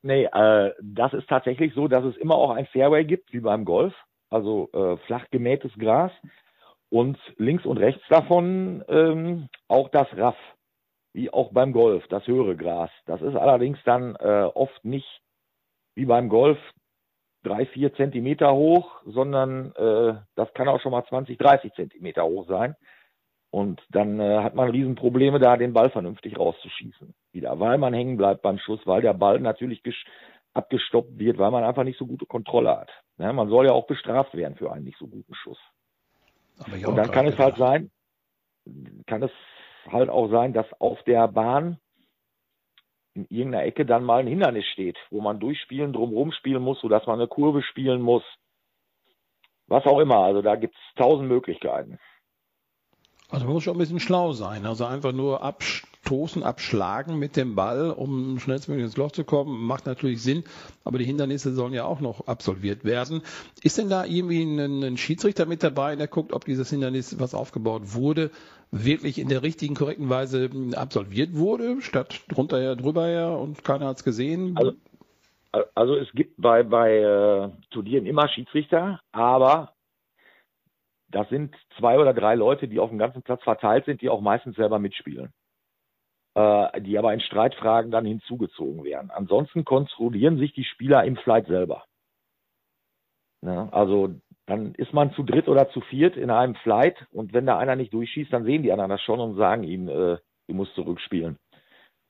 Nee, 0.02 0.26
äh, 0.26 0.74
das 0.82 1.14
ist 1.14 1.28
tatsächlich 1.30 1.74
so, 1.74 1.88
dass 1.88 2.04
es 2.04 2.18
immer 2.18 2.36
auch 2.36 2.52
ein 2.52 2.66
Fairway 2.68 3.06
gibt, 3.06 3.32
wie 3.34 3.40
beim 3.40 3.66
Golf, 3.66 3.94
also 4.30 4.70
äh, 4.74 4.98
flach 5.06 5.26
gemähtes 5.32 5.72
Gras 5.78 6.12
und 6.90 7.18
links 7.38 7.66
und 7.66 7.78
rechts 7.78 8.04
davon 8.10 8.84
ähm, 8.88 9.50
auch 9.68 9.90
das 9.90 10.08
Raff, 10.18 10.38
wie 11.14 11.32
auch 11.32 11.52
beim 11.52 11.72
Golf, 11.72 12.06
das 12.08 12.26
höhere 12.28 12.56
Gras. 12.56 12.92
Das 13.06 13.22
ist 13.22 13.36
allerdings 13.36 13.80
dann 13.86 14.16
äh, 14.16 14.50
oft 14.54 14.84
nicht 14.84 15.22
wie 15.96 16.06
beim 16.06 16.30
Golf 16.30 16.58
drei, 17.44 17.66
vier 17.66 17.94
Zentimeter 17.96 18.54
hoch, 18.54 19.02
sondern 19.06 19.74
äh, 19.76 20.16
das 20.36 20.54
kann 20.54 20.68
auch 20.68 20.80
schon 20.82 20.92
mal 20.92 21.06
20, 21.06 21.38
30 21.38 21.74
Zentimeter 21.74 22.24
hoch 22.24 22.48
sein. 22.48 22.76
Und 23.52 23.82
dann 23.90 24.20
äh, 24.20 24.40
hat 24.40 24.56
man 24.56 24.70
Riesenprobleme, 24.70 25.38
da 25.38 25.58
den 25.58 25.74
Ball 25.74 25.90
vernünftig 25.90 26.40
rauszuschießen. 26.40 27.14
Wieder, 27.34 27.60
weil 27.60 27.78
man 27.78 27.94
hängen 27.94 28.16
bleibt 28.16 28.42
beim 28.42 28.58
Schuss, 28.58 28.80
weil 28.86 29.02
der 29.02 29.14
Ball 29.14 29.40
natürlich 29.42 29.82
abgestoppt 30.54 31.20
wird, 31.20 31.38
weil 31.38 31.52
man 31.52 31.66
einfach 31.66 31.84
nicht 31.84 32.00
so 32.00 32.06
gute 32.06 32.26
Kontrolle 32.26 32.78
hat. 32.78 32.90
Ja, 33.18 33.32
man 33.34 33.50
soll 33.50 33.66
ja 33.66 33.74
auch 33.74 33.88
bestraft 33.88 34.34
werden 34.36 34.56
für 34.56 34.72
einen 34.72 34.86
nicht 34.86 34.98
so 34.98 35.08
guten 35.08 35.34
Schuss. 35.36 35.60
Und 36.86 36.96
dann 36.96 37.12
kann 37.12 37.28
es 37.28 37.38
halt 37.38 37.58
sein, 37.58 37.92
kann 39.06 39.24
es 39.24 39.32
halt 39.90 40.10
auch 40.10 40.30
sein, 40.30 40.54
dass 40.54 40.68
auf 40.80 41.02
der 41.04 41.28
Bahn 41.28 41.78
in 43.14 43.26
irgendeiner 43.30 43.66
Ecke 43.66 43.86
dann 43.86 44.04
mal 44.04 44.22
ein 44.22 44.28
Hindernis 44.28 44.66
steht, 44.68 44.98
wo 45.10 45.20
man 45.22 45.40
durchspielen, 45.40 45.92
drumherum 45.92 46.32
spielen 46.32 46.64
muss, 46.64 46.80
sodass 46.80 47.06
man 47.06 47.20
eine 47.20 47.28
Kurve 47.28 47.62
spielen 47.64 48.02
muss. 48.02 48.24
Was 49.68 49.86
auch 49.86 50.00
immer. 50.00 50.18
Also 50.18 50.42
da 50.42 50.56
gibt 50.56 50.76
es 50.76 50.96
tausend 50.96 51.28
Möglichkeiten. 51.28 52.00
Also 53.32 53.46
man 53.46 53.54
muss 53.54 53.64
schon 53.64 53.76
ein 53.76 53.80
bisschen 53.80 54.02
schlau 54.02 54.34
sein. 54.34 54.66
Also 54.66 54.86
einfach 54.86 55.14
nur 55.14 55.42
abstoßen, 55.42 56.44
abschlagen 56.44 57.18
mit 57.18 57.38
dem 57.38 57.56
Ball, 57.56 57.90
um 57.90 58.40
schnellstmöglich 58.40 58.86
ins 58.86 58.98
Loch 58.98 59.14
zu 59.14 59.24
kommen. 59.24 59.66
Macht 59.66 59.86
natürlich 59.86 60.22
Sinn, 60.22 60.44
aber 60.84 60.98
die 60.98 61.06
Hindernisse 61.06 61.54
sollen 61.54 61.74
ja 61.74 61.86
auch 61.86 62.02
noch 62.02 62.28
absolviert 62.28 62.84
werden. 62.84 63.22
Ist 63.64 63.78
denn 63.78 63.90
da 63.90 64.04
irgendwie 64.04 64.44
ein, 64.44 64.84
ein 64.84 64.98
Schiedsrichter 64.98 65.46
mit 65.46 65.64
dabei, 65.64 65.96
der 65.96 66.08
guckt, 66.08 66.34
ob 66.34 66.44
dieses 66.44 66.70
Hindernis, 66.70 67.20
was 67.20 67.34
aufgebaut 67.34 67.94
wurde, 67.94 68.32
wirklich 68.70 69.18
in 69.18 69.30
der 69.30 69.44
richtigen, 69.44 69.76
korrekten 69.76 70.10
Weise 70.10 70.50
absolviert 70.76 71.34
wurde, 71.34 71.82
statt 71.82 72.22
drunter 72.28 72.60
her, 72.60 72.76
drüber 72.76 73.08
her 73.08 73.38
und 73.38 73.64
keiner 73.64 73.88
hat 73.88 73.98
es 73.98 74.04
gesehen? 74.04 74.58
Also, 74.58 74.74
also 75.76 75.96
es 75.96 76.12
gibt 76.14 76.42
bei, 76.42 76.64
bei 76.64 76.98
äh, 76.98 77.50
Turnieren 77.72 78.06
immer 78.06 78.28
Schiedsrichter, 78.28 79.00
aber 79.12 79.74
das 81.12 81.30
sind 81.30 81.56
zwei 81.78 82.00
oder 82.00 82.14
drei 82.14 82.36
Leute, 82.36 82.68
die 82.68 82.80
auf 82.80 82.90
dem 82.90 83.00
ganzen 83.00 83.22
Platz 83.22 83.44
verteilt 83.44 83.86
sind, 83.86 84.02
die 84.02 84.10
auch 84.10 84.22
meistens 84.22 84.56
selber 84.56 84.80
mitspielen. 84.80 85.32
Äh, 86.34 86.82
die 86.82 86.98
aber 86.98 87.14
in 87.14 87.20
Streitfragen 87.20 87.92
dann 87.92 88.06
hinzugezogen 88.06 88.86
werden. 88.86 89.12
Ansonsten 89.12 89.66
kontrollieren 89.66 90.38
sich 90.38 90.54
die 90.54 90.64
Spieler 90.64 91.04
im 91.04 91.18
Flight 91.18 91.48
selber. 91.48 91.84
Ne? 93.42 93.68
Also 93.74 94.16
dann 94.46 94.74
ist 94.76 94.94
man 94.94 95.12
zu 95.12 95.24
dritt 95.24 95.50
oder 95.50 95.70
zu 95.72 95.82
viert 95.82 96.16
in 96.16 96.30
einem 96.30 96.56
Flight 96.56 97.06
und 97.12 97.34
wenn 97.34 97.46
da 97.46 97.58
einer 97.58 97.76
nicht 97.76 97.94
durchschießt, 97.94 98.32
dann 98.32 98.46
sehen 98.46 98.64
die 98.64 98.72
anderen 98.72 98.92
das 98.92 99.02
schon 99.02 99.20
und 99.20 99.36
sagen 99.36 99.64
ihm, 99.64 99.90
äh, 99.90 100.20
du 100.48 100.54
musst 100.54 100.74
zurückspielen. 100.76 101.38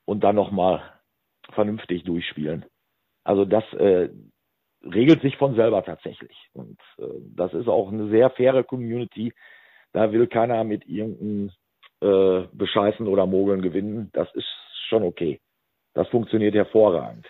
Und 0.04 0.22
dann 0.22 0.36
nochmal 0.36 0.82
vernünftig 1.50 2.04
durchspielen. 2.04 2.64
Also 3.24 3.44
das 3.44 3.64
äh, 3.72 4.08
regelt 4.84 5.22
sich 5.22 5.36
von 5.36 5.54
selber 5.54 5.84
tatsächlich. 5.84 6.36
Und 6.52 6.78
äh, 6.98 7.04
das 7.36 7.52
ist 7.54 7.68
auch 7.68 7.90
eine 7.90 8.08
sehr 8.08 8.30
faire 8.30 8.64
Community. 8.64 9.32
Da 9.92 10.12
will 10.12 10.26
keiner 10.26 10.64
mit 10.64 10.86
irgendeinem 10.88 11.50
äh, 12.00 12.46
Bescheißen 12.52 13.06
oder 13.06 13.26
Mogeln 13.26 13.62
gewinnen. 13.62 14.10
Das 14.12 14.28
ist 14.34 14.48
schon 14.88 15.02
okay. 15.02 15.40
Das 15.94 16.08
funktioniert 16.08 16.54
hervorragend. 16.54 17.26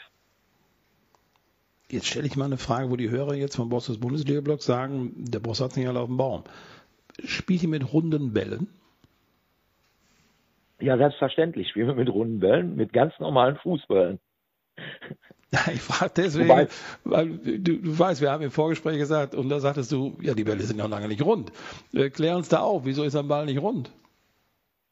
Jetzt 1.90 2.06
stelle 2.06 2.26
ich 2.26 2.36
mal 2.36 2.46
eine 2.46 2.56
Frage, 2.56 2.90
wo 2.90 2.96
die 2.96 3.10
Hörer 3.10 3.34
jetzt 3.34 3.56
vom 3.56 3.68
Boss 3.68 3.86
des 3.86 4.00
Bundesliga-Blocks 4.00 4.64
sagen, 4.64 5.12
der 5.16 5.40
Boss 5.40 5.60
hat 5.60 5.76
nicht 5.76 5.86
alle 5.86 6.00
auf 6.00 6.06
dem 6.06 6.16
Baum. 6.16 6.44
Spielt 7.22 7.62
ihr 7.62 7.68
mit 7.68 7.92
runden 7.92 8.32
Bällen? 8.32 8.68
Ja, 10.80 10.96
selbstverständlich 10.96 11.68
spielen 11.68 11.88
wir 11.88 11.94
mit 11.94 12.08
runden 12.08 12.40
Bällen, 12.40 12.76
mit 12.76 12.92
ganz 12.92 13.12
normalen 13.20 13.56
Fußballen. 13.56 14.18
Ich 15.74 15.82
frage 15.82 16.12
deswegen, 16.16 16.48
Wobei, 16.48 16.68
weil 17.04 17.28
du, 17.28 17.78
du, 17.78 17.98
weißt, 17.98 18.20
wir 18.20 18.30
haben 18.30 18.42
im 18.42 18.50
Vorgespräch 18.50 18.96
gesagt, 18.96 19.34
und 19.34 19.48
da 19.48 19.60
sagtest 19.60 19.92
du, 19.92 20.16
ja, 20.20 20.34
die 20.34 20.44
Bälle 20.44 20.62
sind 20.62 20.78
noch 20.78 20.88
lange 20.88 21.08
nicht 21.08 21.22
rund. 21.22 21.52
Klär 22.14 22.36
uns 22.36 22.48
da 22.48 22.60
auf, 22.60 22.84
wieso 22.84 23.04
ist 23.04 23.16
ein 23.16 23.28
Ball 23.28 23.44
nicht 23.44 23.60
rund? 23.60 23.92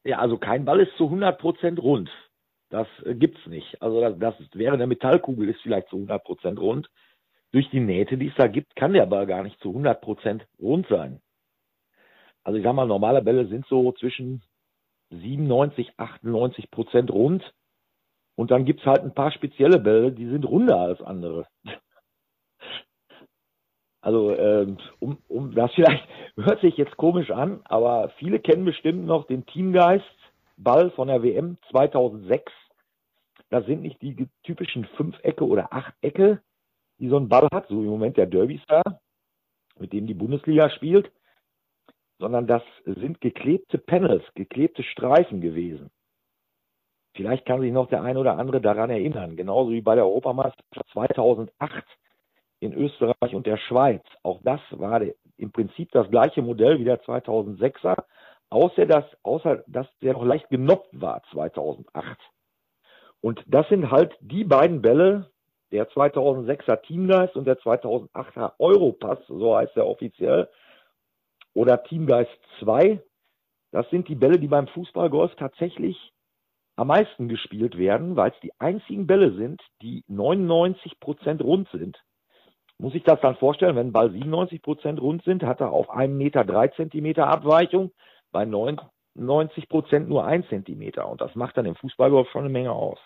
Ja, 0.05 0.19
also 0.19 0.39
kein 0.39 0.65
Ball 0.65 0.81
ist 0.81 0.97
zu 0.97 1.05
100 1.05 1.39
Prozent 1.39 1.79
rund. 1.83 2.11
Das 2.71 2.87
äh, 3.05 3.15
gibt's 3.15 3.47
nicht. 3.47 3.81
Also 3.83 4.01
das, 4.01 4.19
das 4.19 4.35
wäre 4.55 4.75
eine 4.75 4.87
Metallkugel, 4.87 5.49
ist 5.49 5.61
vielleicht 5.63 5.89
zu 5.89 5.97
100 5.97 6.25
Prozent 6.25 6.59
rund. 6.59 6.89
Durch 7.53 7.69
die 7.71 7.81
Nähte, 7.81 8.17
die 8.17 8.29
es 8.29 8.35
da 8.37 8.47
gibt, 8.47 8.77
kann 8.77 8.93
der 8.93 9.07
Ball 9.07 9.27
gar 9.27 9.43
nicht 9.43 9.61
zu 9.61 9.71
100 9.71 10.01
Prozent 10.01 10.47
rund 10.61 10.87
sein. 10.89 11.21
Also 12.45 12.59
ich 12.59 12.65
sag 12.65 12.75
mal, 12.75 12.87
normale 12.87 13.23
Bälle 13.23 13.47
sind 13.49 13.67
so 13.67 13.93
zwischen 13.93 14.43
97, 15.11 15.93
98 15.97 16.71
Prozent 16.71 17.11
rund. 17.11 17.43
Und 18.41 18.51
dann 18.51 18.65
gibt's 18.65 18.87
halt 18.87 19.03
ein 19.03 19.13
paar 19.13 19.33
spezielle 19.33 19.79
Bälle, 19.79 20.13
die 20.13 20.27
sind 20.27 20.47
runder 20.47 20.81
als 20.81 21.03
andere. 21.03 21.47
Also 24.01 24.35
ähm, 24.35 24.79
um, 24.99 25.19
um 25.29 25.55
das 25.55 25.75
vielleicht 25.75 26.09
hört 26.37 26.63
sich 26.63 26.79
jetzt 26.79 26.97
komisch 26.97 27.31
an, 27.31 27.61
aber 27.65 28.09
viele 28.19 28.41
kennen 28.41 28.65
bestimmt 28.65 29.05
noch 29.05 29.27
den 29.27 29.45
Teamgeist 29.45 30.07
Ball 30.57 30.91
von 30.93 31.09
der 31.09 31.23
WM 31.23 31.59
2006. 31.71 32.51
Das 33.51 33.67
sind 33.67 33.83
nicht 33.83 34.01
die 34.01 34.27
typischen 34.43 34.87
Fünfecke 34.97 35.47
oder 35.47 35.75
Achtecke, 35.75 36.41
die 36.99 37.11
so 37.11 37.19
ein 37.19 37.29
Ball 37.29 37.47
hat, 37.53 37.69
so 37.69 37.75
im 37.83 37.89
Moment 37.89 38.17
der 38.17 38.25
Derby 38.25 38.59
Star, 38.65 39.03
mit 39.79 39.93
dem 39.93 40.07
die 40.07 40.15
Bundesliga 40.15 40.71
spielt, 40.71 41.13
sondern 42.19 42.47
das 42.47 42.63
sind 42.87 43.21
geklebte 43.21 43.77
Panels, 43.77 44.25
geklebte 44.35 44.83
Streifen 44.83 45.43
gewesen. 45.43 45.91
Vielleicht 47.15 47.45
kann 47.45 47.61
sich 47.61 47.73
noch 47.73 47.89
der 47.89 48.03
ein 48.03 48.17
oder 48.17 48.39
andere 48.39 48.61
daran 48.61 48.91
erinnern, 48.91 49.37
genauso 49.37 49.71
wie 49.73 49.81
bei 49.81 49.95
der 49.95 50.07
Europameisterschaft 50.07 50.89
2008 50.93 51.85
in 52.61 52.73
Österreich 52.73 53.35
und 53.35 53.47
der 53.47 53.57
Schweiz. 53.57 54.03
Auch 54.23 54.41
das 54.43 54.61
war 54.71 55.03
im 55.37 55.53
Prinzip 55.53 55.91
das 55.93 56.09
gleiche 56.11 56.43
Modell 56.43 56.79
wie 56.79 56.85
der 56.85 57.03
2006er, 57.03 58.05
außer 58.51 58.87
dass, 58.87 59.05
außer 59.23 59.65
dass 59.67 59.87
der 60.01 60.13
noch 60.13 60.25
leicht 60.25 60.49
genoppt 60.51 61.01
war 61.01 61.23
2008. 61.33 62.19
Und 63.23 63.43
das 63.47 63.69
sind 63.69 63.91
halt 63.91 64.15
die 64.21 64.45
beiden 64.45 64.81
Bälle, 64.81 65.31
der 65.73 65.89
2006er 65.89 66.83
Teamgeist 66.83 67.37
und 67.37 67.47
der 67.47 67.59
2008er 67.59 68.53
Europass, 68.59 69.19
so 69.29 69.57
heißt 69.57 69.77
er 69.77 69.87
offiziell, 69.87 70.49
oder 71.55 71.83
Teamgeist 71.83 72.31
2. 72.61 73.01
Das 73.73 73.89
sind 73.91 74.09
die 74.09 74.15
Bälle, 74.15 74.39
die 74.39 74.49
beim 74.49 74.69
Fußballgolf 74.69 75.35
tatsächlich 75.37 76.13
am 76.81 76.87
meisten 76.87 77.29
gespielt 77.29 77.77
werden, 77.77 78.17
weil 78.17 78.31
es 78.31 78.41
die 78.41 78.59
einzigen 78.59 79.07
Bälle 79.07 79.35
sind, 79.35 79.61
die 79.83 80.03
99 80.09 80.99
Prozent 80.99 81.43
rund 81.43 81.69
sind. 81.73 82.03
Muss 82.79 82.95
ich 82.95 83.03
das 83.03 83.21
dann 83.21 83.37
vorstellen, 83.37 83.77
wenn 83.77 83.93
Ball 83.93 84.11
97 84.11 84.63
Prozent 84.63 84.99
rund 84.99 85.23
sind, 85.25 85.43
hat 85.43 85.61
er 85.61 85.73
auf 85.73 85.91
einem 85.91 86.17
Meter 86.17 86.43
drei 86.43 86.69
Zentimeter 86.69 87.27
Abweichung, 87.27 87.93
bei 88.33 88.47
99 88.47 89.69
Prozent 89.69 90.09
nur 90.09 90.25
ein 90.25 90.43
Zentimeter. 90.49 91.07
Und 91.07 91.21
das 91.21 91.35
macht 91.35 91.59
dann 91.59 91.67
im 91.67 91.75
Fußballgolf 91.77 92.31
schon 92.31 92.45
eine 92.45 92.51
Menge 92.51 92.73
aus. 92.73 92.99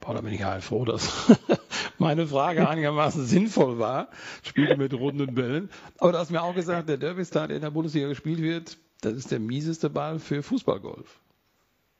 Boah, 0.00 0.14
da 0.14 0.20
bin 0.20 0.32
ich 0.32 0.40
ja 0.40 0.58
froh, 0.58 0.84
dass 0.84 1.40
meine 1.98 2.26
Frage 2.26 2.68
einigermaßen 2.68 3.24
sinnvoll 3.26 3.78
war. 3.78 4.08
Spiele 4.42 4.76
mit 4.76 4.92
runden 4.92 5.36
Bällen. 5.36 5.70
Aber 5.98 6.10
du 6.10 6.18
hast 6.18 6.32
mir 6.32 6.42
auch 6.42 6.56
gesagt, 6.56 6.88
der 6.88 6.96
Derby-Star, 6.96 7.46
der 7.46 7.58
in 7.58 7.62
der 7.62 7.70
Bundesliga 7.70 8.08
gespielt 8.08 8.42
wird, 8.42 8.76
das 9.02 9.12
ist 9.12 9.30
der 9.30 9.38
mieseste 9.38 9.88
Ball 9.88 10.18
für 10.18 10.42
Fußballgolf. 10.42 11.20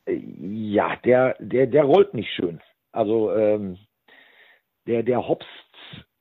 Ja, 0.06 0.96
der, 0.96 1.36
der, 1.38 1.66
der 1.66 1.84
rollt 1.84 2.14
nicht 2.14 2.30
schön. 2.30 2.60
Also 2.92 3.34
ähm, 3.34 3.78
der, 4.86 5.02
der 5.02 5.26
hopst 5.26 5.48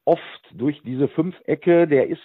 oft 0.05 0.21
durch 0.51 0.81
diese 0.83 1.07
Fünfecke, 1.07 1.87
der 1.87 2.07
ist 2.07 2.21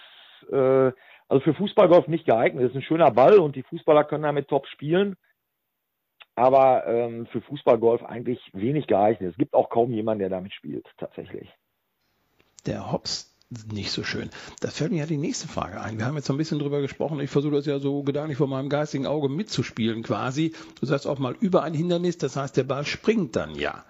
äh, 0.51 0.91
also 1.29 1.43
für 1.43 1.53
Fußballgolf 1.53 2.07
nicht 2.07 2.25
geeignet. 2.25 2.63
Das 2.63 2.71
ist 2.71 2.77
ein 2.77 2.81
schöner 2.81 3.11
Ball 3.11 3.37
und 3.37 3.55
die 3.55 3.63
Fußballer 3.63 4.03
können 4.03 4.23
damit 4.23 4.47
top 4.47 4.67
spielen. 4.67 5.15
Aber 6.35 6.87
ähm, 6.87 7.27
für 7.27 7.41
Fußballgolf 7.41 8.03
eigentlich 8.03 8.39
wenig 8.53 8.87
geeignet. 8.87 9.31
Es 9.31 9.37
gibt 9.37 9.53
auch 9.53 9.69
kaum 9.69 9.91
jemanden, 9.91 10.21
der 10.21 10.29
damit 10.29 10.53
spielt, 10.53 10.87
tatsächlich. 10.97 11.49
Der 12.65 12.91
Hops 12.91 13.35
nicht 13.71 13.91
so 13.91 14.03
schön. 14.03 14.29
Da 14.61 14.69
fällt 14.69 14.91
mir 14.91 14.99
ja 14.99 15.05
die 15.05 15.17
nächste 15.17 15.47
Frage 15.47 15.81
ein. 15.81 15.97
Wir 15.97 16.05
haben 16.05 16.15
jetzt 16.15 16.27
so 16.27 16.33
ein 16.33 16.37
bisschen 16.37 16.59
drüber 16.59 16.81
gesprochen. 16.81 17.19
Ich 17.19 17.31
versuche 17.31 17.55
das 17.55 17.65
ja 17.65 17.79
so 17.79 18.03
gedanklich 18.03 18.37
vor 18.37 18.47
meinem 18.47 18.69
geistigen 18.69 19.07
Auge 19.07 19.27
mitzuspielen 19.27 20.03
quasi. 20.03 20.53
Du 20.79 20.85
sagst 20.85 21.07
auch 21.07 21.19
mal 21.19 21.35
über 21.39 21.63
ein 21.63 21.73
Hindernis, 21.73 22.17
das 22.17 22.35
heißt, 22.35 22.55
der 22.57 22.63
Ball 22.63 22.85
springt 22.85 23.35
dann 23.35 23.55
ja. 23.55 23.85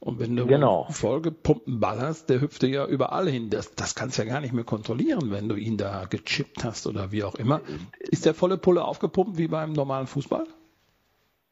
Und 0.00 0.18
wenn 0.18 0.36
du 0.36 0.46
genau. 0.46 0.86
vollgepumpten 0.90 1.80
Ball 1.80 1.98
hast, 1.98 2.28
der 2.28 2.40
hüpft 2.40 2.62
ja 2.64 2.86
überall 2.86 3.26
hin. 3.26 3.48
Das, 3.48 3.74
das 3.74 3.94
kannst 3.94 4.18
du 4.18 4.22
ja 4.22 4.28
gar 4.28 4.40
nicht 4.40 4.52
mehr 4.52 4.64
kontrollieren, 4.64 5.30
wenn 5.30 5.48
du 5.48 5.54
ihn 5.54 5.78
da 5.78 6.04
gechippt 6.04 6.62
hast 6.62 6.86
oder 6.86 7.10
wie 7.10 7.24
auch 7.24 7.36
immer. 7.36 7.62
Ist 8.00 8.26
der 8.26 8.34
volle 8.34 8.58
Pulle 8.58 8.84
aufgepumpt 8.84 9.38
wie 9.38 9.48
beim 9.48 9.72
normalen 9.72 10.06
Fußball? 10.06 10.46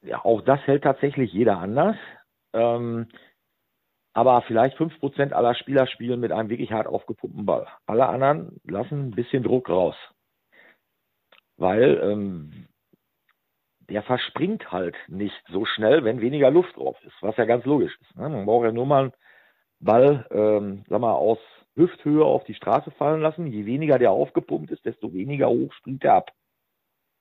Ja, 0.02 0.23
auch 0.25 0.42
das 0.42 0.61
hält 0.66 0.83
tatsächlich 0.83 1.33
jeder 1.33 1.59
anders. 1.59 1.97
Ähm, 2.52 3.07
aber 4.14 4.42
vielleicht 4.42 4.76
fünf 4.76 4.99
Prozent 4.99 5.33
aller 5.33 5.54
Spieler 5.54 5.87
spielen 5.87 6.21
mit 6.21 6.33
einem 6.33 6.50
wirklich 6.50 6.73
hart 6.73 6.87
aufgepumpten 6.87 7.47
Ball. 7.47 7.66
Alle 7.87 8.09
anderen 8.09 8.61
lassen 8.64 9.09
ein 9.09 9.11
bisschen 9.12 9.42
Druck 9.42 9.69
raus. 9.69 9.97
Weil 11.57 12.00
ähm, 12.02 12.66
der 13.88 14.02
verspringt 14.02 14.71
halt 14.73 14.97
nicht 15.09 15.42
so 15.49 15.64
schnell, 15.64 16.04
wenn 16.04 16.21
weniger 16.21 16.50
Luft 16.50 16.76
drauf 16.76 16.97
ist, 17.04 17.16
was 17.21 17.37
ja 17.37 17.45
ganz 17.45 17.64
logisch 17.64 17.97
ist. 18.00 18.16
Ne? 18.16 18.28
Man 18.28 18.47
braucht 18.47 18.64
ja 18.64 18.73
nur 18.73 18.87
mal 18.87 19.04
einen 19.04 19.12
Ball, 19.81 20.26
ähm, 20.31 20.85
sag 20.88 21.00
mal, 21.00 21.12
aus 21.12 21.38
Hüfthöhe 21.75 22.25
auf 22.25 22.45
die 22.45 22.54
Straße 22.54 22.90
fallen 22.92 23.23
lassen. 23.23 23.47
Je 23.47 23.64
weniger 23.64 23.99
der 23.99 24.11
aufgepumpt 24.11 24.71
ist, 24.71 24.85
desto 24.85 25.12
weniger 25.12 25.49
hoch 25.49 25.73
springt 25.73 26.04
er 26.04 26.14
ab. 26.14 26.31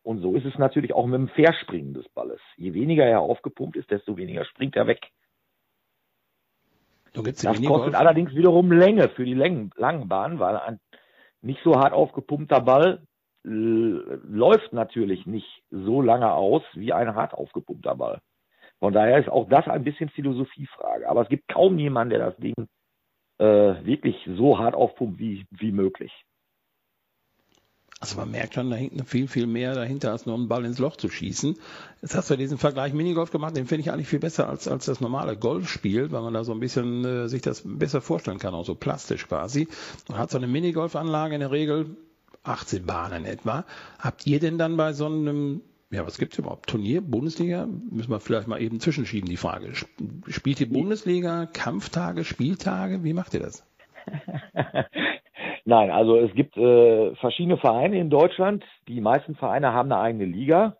Und 0.03 0.19
so 0.21 0.35
ist 0.35 0.45
es 0.45 0.57
natürlich 0.57 0.93
auch 0.93 1.05
mit 1.05 1.19
dem 1.19 1.27
Verspringen 1.29 1.93
des 1.93 2.09
Balles. 2.09 2.41
Je 2.57 2.73
weniger 2.73 3.05
er 3.05 3.21
aufgepumpt 3.21 3.77
ist, 3.77 3.91
desto 3.91 4.17
weniger 4.17 4.45
springt 4.45 4.75
er 4.75 4.87
weg. 4.87 5.11
Das 7.13 7.61
kostet 7.63 7.95
allerdings 7.95 8.33
wiederum 8.33 8.71
Länge 8.71 9.09
für 9.09 9.25
die 9.25 9.33
langen 9.33 10.07
Bahnen, 10.07 10.39
weil 10.39 10.57
ein 10.57 10.79
nicht 11.41 11.61
so 11.63 11.75
hart 11.75 11.93
aufgepumpter 11.93 12.61
Ball 12.61 13.01
läuft 13.43 14.71
natürlich 14.71 15.25
nicht 15.25 15.63
so 15.71 16.01
lange 16.01 16.31
aus 16.31 16.61
wie 16.73 16.93
ein 16.93 17.15
hart 17.15 17.33
aufgepumpter 17.33 17.95
Ball. 17.95 18.19
Von 18.79 18.93
daher 18.93 19.19
ist 19.19 19.29
auch 19.29 19.49
das 19.49 19.67
ein 19.67 19.83
bisschen 19.83 20.09
Philosophiefrage. 20.09 21.09
Aber 21.09 21.23
es 21.23 21.29
gibt 21.29 21.47
kaum 21.47 21.77
jemanden, 21.79 22.11
der 22.11 22.27
das 22.27 22.37
Ding 22.37 22.53
äh, 23.39 23.45
wirklich 23.85 24.15
so 24.37 24.59
hart 24.59 24.75
aufpumpt 24.75 25.19
wie, 25.19 25.45
wie 25.51 25.71
möglich. 25.71 26.11
Also 28.01 28.17
man 28.17 28.31
merkt 28.31 28.55
schon, 28.55 28.71
da 28.71 28.75
hinten 28.75 29.05
viel, 29.05 29.27
viel 29.27 29.45
mehr 29.45 29.75
dahinter, 29.75 30.11
als 30.11 30.25
nur 30.25 30.33
einen 30.33 30.47
Ball 30.47 30.65
ins 30.65 30.79
Loch 30.79 30.95
zu 30.95 31.07
schießen. 31.07 31.55
Jetzt 32.01 32.15
hast 32.15 32.31
du 32.31 32.35
diesen 32.35 32.57
Vergleich 32.57 32.93
Minigolf 32.93 33.29
gemacht, 33.29 33.55
den 33.55 33.67
finde 33.67 33.81
ich 33.81 33.91
eigentlich 33.91 34.07
viel 34.07 34.17
besser 34.17 34.49
als, 34.49 34.67
als 34.67 34.85
das 34.85 35.01
normale 35.01 35.37
Golfspiel, 35.37 36.11
weil 36.11 36.23
man 36.23 36.33
da 36.33 36.43
so 36.43 36.51
ein 36.51 36.59
bisschen 36.59 37.05
äh, 37.05 37.29
sich 37.29 37.43
das 37.43 37.61
besser 37.63 38.01
vorstellen 38.01 38.39
kann, 38.39 38.55
auch 38.55 38.65
so 38.65 38.73
plastisch 38.73 39.27
quasi. 39.27 39.67
Man 40.09 40.17
hat 40.17 40.31
so 40.31 40.39
eine 40.39 40.47
Minigolfanlage 40.47 41.35
in 41.35 41.41
der 41.41 41.51
Regel 41.51 41.95
18 42.41 42.87
Bahnen 42.87 43.25
etwa. 43.25 43.65
Habt 43.99 44.25
ihr 44.25 44.39
denn 44.39 44.57
dann 44.57 44.77
bei 44.77 44.93
so 44.93 45.05
einem 45.05 45.61
ja, 45.91 46.07
was 46.07 46.17
gibt's 46.17 46.37
überhaupt? 46.37 46.69
Turnier, 46.69 47.01
Bundesliga? 47.01 47.67
Müssen 47.67 48.11
wir 48.11 48.21
vielleicht 48.21 48.47
mal 48.47 48.61
eben 48.61 48.79
zwischenschieben, 48.79 49.29
die 49.29 49.37
Frage. 49.37 49.73
Spielt 50.27 50.61
ihr 50.61 50.69
Bundesliga, 50.69 51.45
Kampftage, 51.45 52.23
Spieltage? 52.23 53.03
Wie 53.03 53.13
macht 53.13 53.33
ihr 53.33 53.41
das? 53.41 53.63
Nein, 55.65 55.91
also 55.91 56.17
es 56.17 56.33
gibt 56.33 56.57
äh, 56.57 57.15
verschiedene 57.15 57.57
Vereine 57.57 57.99
in 57.99 58.09
Deutschland. 58.09 58.63
Die 58.87 59.01
meisten 59.01 59.35
Vereine 59.35 59.73
haben 59.73 59.91
eine 59.91 60.01
eigene 60.01 60.25
Liga. 60.25 60.77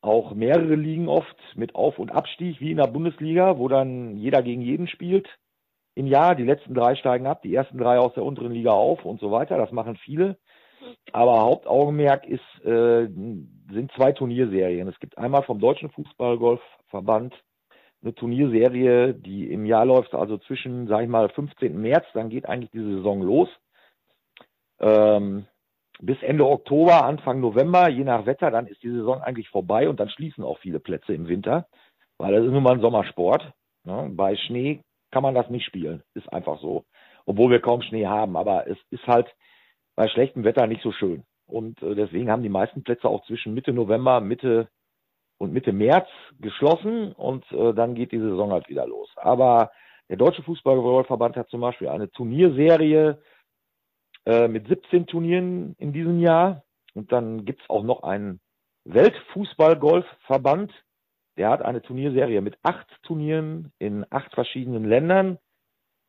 Auch 0.00 0.34
mehrere 0.34 0.74
Ligen 0.74 1.08
oft 1.08 1.36
mit 1.54 1.74
Auf- 1.74 1.98
und 1.98 2.10
Abstieg, 2.10 2.60
wie 2.60 2.72
in 2.72 2.76
der 2.76 2.88
Bundesliga, 2.88 3.56
wo 3.58 3.68
dann 3.68 4.16
jeder 4.16 4.42
gegen 4.42 4.60
jeden 4.60 4.88
spielt 4.88 5.28
im 5.94 6.06
Jahr. 6.06 6.34
Die 6.34 6.44
letzten 6.44 6.74
drei 6.74 6.96
steigen 6.96 7.26
ab, 7.26 7.42
die 7.42 7.54
ersten 7.54 7.78
drei 7.78 7.98
aus 7.98 8.12
der 8.14 8.24
unteren 8.24 8.52
Liga 8.52 8.72
auf 8.72 9.04
und 9.04 9.20
so 9.20 9.30
weiter. 9.30 9.56
Das 9.56 9.72
machen 9.72 9.96
viele. 9.96 10.38
Aber 11.12 11.40
Hauptaugenmerk 11.40 12.26
ist, 12.26 12.64
äh, 12.64 13.06
sind 13.06 13.92
zwei 13.96 14.12
Turnierserien. 14.12 14.88
Es 14.88 14.98
gibt 14.98 15.16
einmal 15.16 15.44
vom 15.44 15.60
Deutschen 15.60 15.90
Fußballgolfverband 15.90 17.34
eine 18.02 18.14
Turnierserie, 18.14 19.14
die 19.14 19.50
im 19.50 19.64
Jahr 19.64 19.86
läuft, 19.86 20.14
also 20.14 20.36
zwischen, 20.36 20.88
sag 20.88 21.02
ich 21.02 21.08
mal, 21.08 21.30
15. 21.30 21.80
März, 21.80 22.04
dann 22.12 22.28
geht 22.28 22.46
eigentlich 22.46 22.70
die 22.72 22.82
Saison 22.82 23.22
los 23.22 23.48
ähm, 24.80 25.46
bis 26.00 26.20
Ende 26.22 26.46
Oktober, 26.46 27.04
Anfang 27.04 27.40
November, 27.40 27.88
je 27.88 28.04
nach 28.04 28.26
Wetter, 28.26 28.50
dann 28.50 28.66
ist 28.66 28.82
die 28.82 28.90
Saison 28.90 29.20
eigentlich 29.22 29.48
vorbei 29.48 29.88
und 29.88 30.00
dann 30.00 30.08
schließen 30.08 30.44
auch 30.44 30.58
viele 30.58 30.80
Plätze 30.80 31.14
im 31.14 31.28
Winter, 31.28 31.66
weil 32.18 32.32
das 32.32 32.44
ist 32.44 32.50
nun 32.50 32.62
mal 32.62 32.74
ein 32.74 32.80
Sommersport. 32.80 33.52
Ne? 33.84 34.10
Bei 34.12 34.36
Schnee 34.36 34.82
kann 35.10 35.22
man 35.22 35.34
das 35.34 35.48
nicht 35.50 35.64
spielen, 35.64 36.02
ist 36.14 36.32
einfach 36.32 36.60
so. 36.60 36.84
Obwohl 37.26 37.50
wir 37.50 37.60
kaum 37.60 37.82
Schnee 37.82 38.06
haben, 38.06 38.36
aber 38.36 38.66
es 38.66 38.78
ist 38.90 39.06
halt 39.06 39.34
bei 39.96 40.08
schlechtem 40.08 40.44
Wetter 40.44 40.66
nicht 40.66 40.82
so 40.82 40.92
schön. 40.92 41.24
Und 41.46 41.80
äh, 41.82 41.94
deswegen 41.94 42.30
haben 42.30 42.42
die 42.42 42.48
meisten 42.48 42.82
Plätze 42.82 43.08
auch 43.08 43.24
zwischen 43.26 43.54
Mitte 43.54 43.72
November, 43.72 44.20
Mitte 44.20 44.68
und 45.38 45.52
Mitte 45.52 45.72
März 45.72 46.08
geschlossen 46.40 47.12
und 47.12 47.44
äh, 47.52 47.72
dann 47.74 47.94
geht 47.94 48.12
die 48.12 48.18
Saison 48.18 48.52
halt 48.52 48.68
wieder 48.68 48.86
los. 48.86 49.10
Aber 49.16 49.70
der 50.08 50.16
Deutsche 50.16 50.42
Fußballverband 50.42 51.36
hat 51.36 51.48
zum 51.48 51.60
Beispiel 51.60 51.88
eine 51.88 52.10
Turnierserie 52.10 53.18
äh, 54.26 54.48
mit 54.48 54.68
17 54.68 55.06
Turnieren 55.06 55.74
in 55.78 55.92
diesem 55.92 56.20
Jahr. 56.20 56.62
Und 56.94 57.12
dann 57.12 57.44
gibt's 57.44 57.68
auch 57.68 57.82
noch 57.82 58.02
einen 58.02 58.40
Weltfußball-Golf-Verband. 58.84 60.72
Der 61.36 61.50
hat 61.50 61.62
eine 61.62 61.82
Turnierserie 61.82 62.40
mit 62.40 62.56
acht 62.62 62.86
Turnieren 63.02 63.72
in 63.78 64.06
acht 64.10 64.32
verschiedenen 64.34 64.84
Ländern 64.84 65.38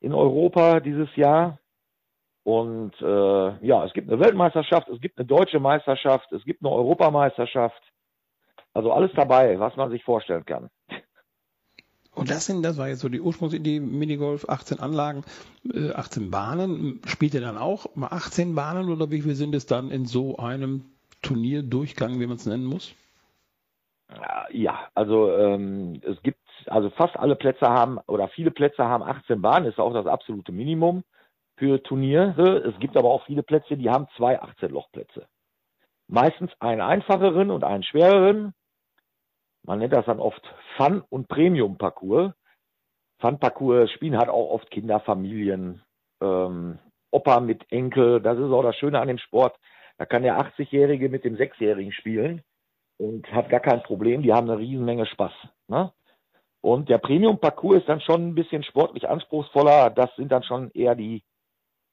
in 0.01 0.13
Europa 0.13 0.79
dieses 0.79 1.13
Jahr. 1.15 1.59
Und 2.43 2.93
äh, 3.01 3.65
ja, 3.65 3.85
es 3.85 3.93
gibt 3.93 4.07
eine 4.07 4.19
Weltmeisterschaft, 4.19 4.87
es 4.89 5.01
gibt 5.01 5.17
eine 5.17 5.25
deutsche 5.25 5.59
Meisterschaft, 5.59 6.31
es 6.31 6.43
gibt 6.45 6.63
eine 6.63 6.71
Europameisterschaft. 6.71 7.81
Also 8.73 8.91
alles 8.91 9.11
dabei, 9.15 9.59
was 9.59 9.75
man 9.77 9.89
sich 9.89 10.03
vorstellen 10.03 10.45
kann. 10.45 10.69
Und 12.15 12.31
das 12.31 12.45
sind, 12.45 12.63
das 12.63 12.77
war 12.77 12.87
jetzt 12.87 13.01
so 13.01 13.09
die 13.09 13.21
Ursprungsidee, 13.21 13.79
Minigolf, 13.79 14.47
18 14.47 14.79
Anlagen, 14.79 15.23
18 15.73 16.23
äh, 16.23 16.25
Bahnen. 16.27 17.01
Spielt 17.05 17.33
ihr 17.33 17.41
dann 17.41 17.57
auch 17.57 17.93
mal 17.95 18.07
18 18.07 18.55
Bahnen 18.55 18.89
oder 18.89 19.11
wie 19.11 19.21
viel 19.21 19.35
sind 19.35 19.53
es 19.53 19.65
dann 19.65 19.91
in 19.91 20.05
so 20.05 20.37
einem 20.37 20.85
Turnierdurchgang, 21.21 22.19
wie 22.19 22.27
man 22.27 22.37
es 22.37 22.45
nennen 22.45 22.65
muss? 22.65 22.95
Ja, 24.51 24.87
also 24.93 25.35
ähm, 25.35 25.99
es 26.03 26.21
gibt, 26.21 26.39
also 26.67 26.89
fast 26.91 27.17
alle 27.17 27.35
Plätze 27.35 27.67
haben 27.67 27.97
oder 28.07 28.27
viele 28.29 28.51
Plätze 28.51 28.85
haben 28.85 29.03
18 29.03 29.41
Bahnen, 29.41 29.65
ist 29.65 29.79
auch 29.79 29.93
das 29.93 30.05
absolute 30.05 30.51
Minimum 30.51 31.03
für 31.57 31.81
Turniere. 31.81 32.57
Es 32.59 32.79
gibt 32.79 32.95
aber 32.97 33.09
auch 33.09 33.25
viele 33.25 33.43
Plätze, 33.43 33.77
die 33.77 33.89
haben 33.89 34.07
zwei 34.15 34.41
18-Loch-Plätze. 34.41 35.27
Meistens 36.07 36.51
einen 36.59 36.81
einfacheren 36.81 37.49
und 37.49 37.63
einen 37.63 37.83
schwereren. 37.83 38.53
Man 39.65 39.79
nennt 39.79 39.93
das 39.93 40.05
dann 40.05 40.19
oft 40.19 40.41
Fun- 40.77 41.03
und 41.09 41.27
Premium-Parcours. 41.27 42.33
Fun-Parcours 43.19 43.89
spielen 43.91 44.17
halt 44.17 44.29
auch 44.29 44.51
oft 44.51 44.69
Kinder, 44.69 44.99
Familien, 44.99 45.81
ähm, 46.21 46.79
Opa 47.11 47.39
mit 47.39 47.71
Enkel. 47.71 48.21
Das 48.21 48.37
ist 48.37 48.51
auch 48.51 48.63
das 48.63 48.75
Schöne 48.75 48.99
an 48.99 49.07
dem 49.07 49.17
Sport. 49.17 49.55
Da 49.97 50.05
kann 50.05 50.23
der 50.23 50.37
80-Jährige 50.37 51.09
mit 51.09 51.23
dem 51.23 51.35
6-Jährigen 51.35 51.93
spielen 51.93 52.41
und 52.97 53.31
hat 53.31 53.49
gar 53.49 53.61
kein 53.61 53.81
Problem. 53.83 54.21
Die 54.21 54.33
haben 54.33 54.49
eine 54.49 54.59
Riesenmenge 54.59 55.05
Spaß. 55.05 55.33
Ne? 55.67 55.91
Und 56.61 56.89
der 56.89 56.97
Premium-Parcours 56.97 57.79
ist 57.79 57.89
dann 57.89 58.01
schon 58.01 58.27
ein 58.27 58.35
bisschen 58.35 58.63
sportlich 58.63 59.07
anspruchsvoller. 59.07 59.89
Das 59.89 60.13
sind 60.15 60.31
dann 60.31 60.43
schon 60.43 60.71
eher 60.71 60.95
die, 60.95 61.23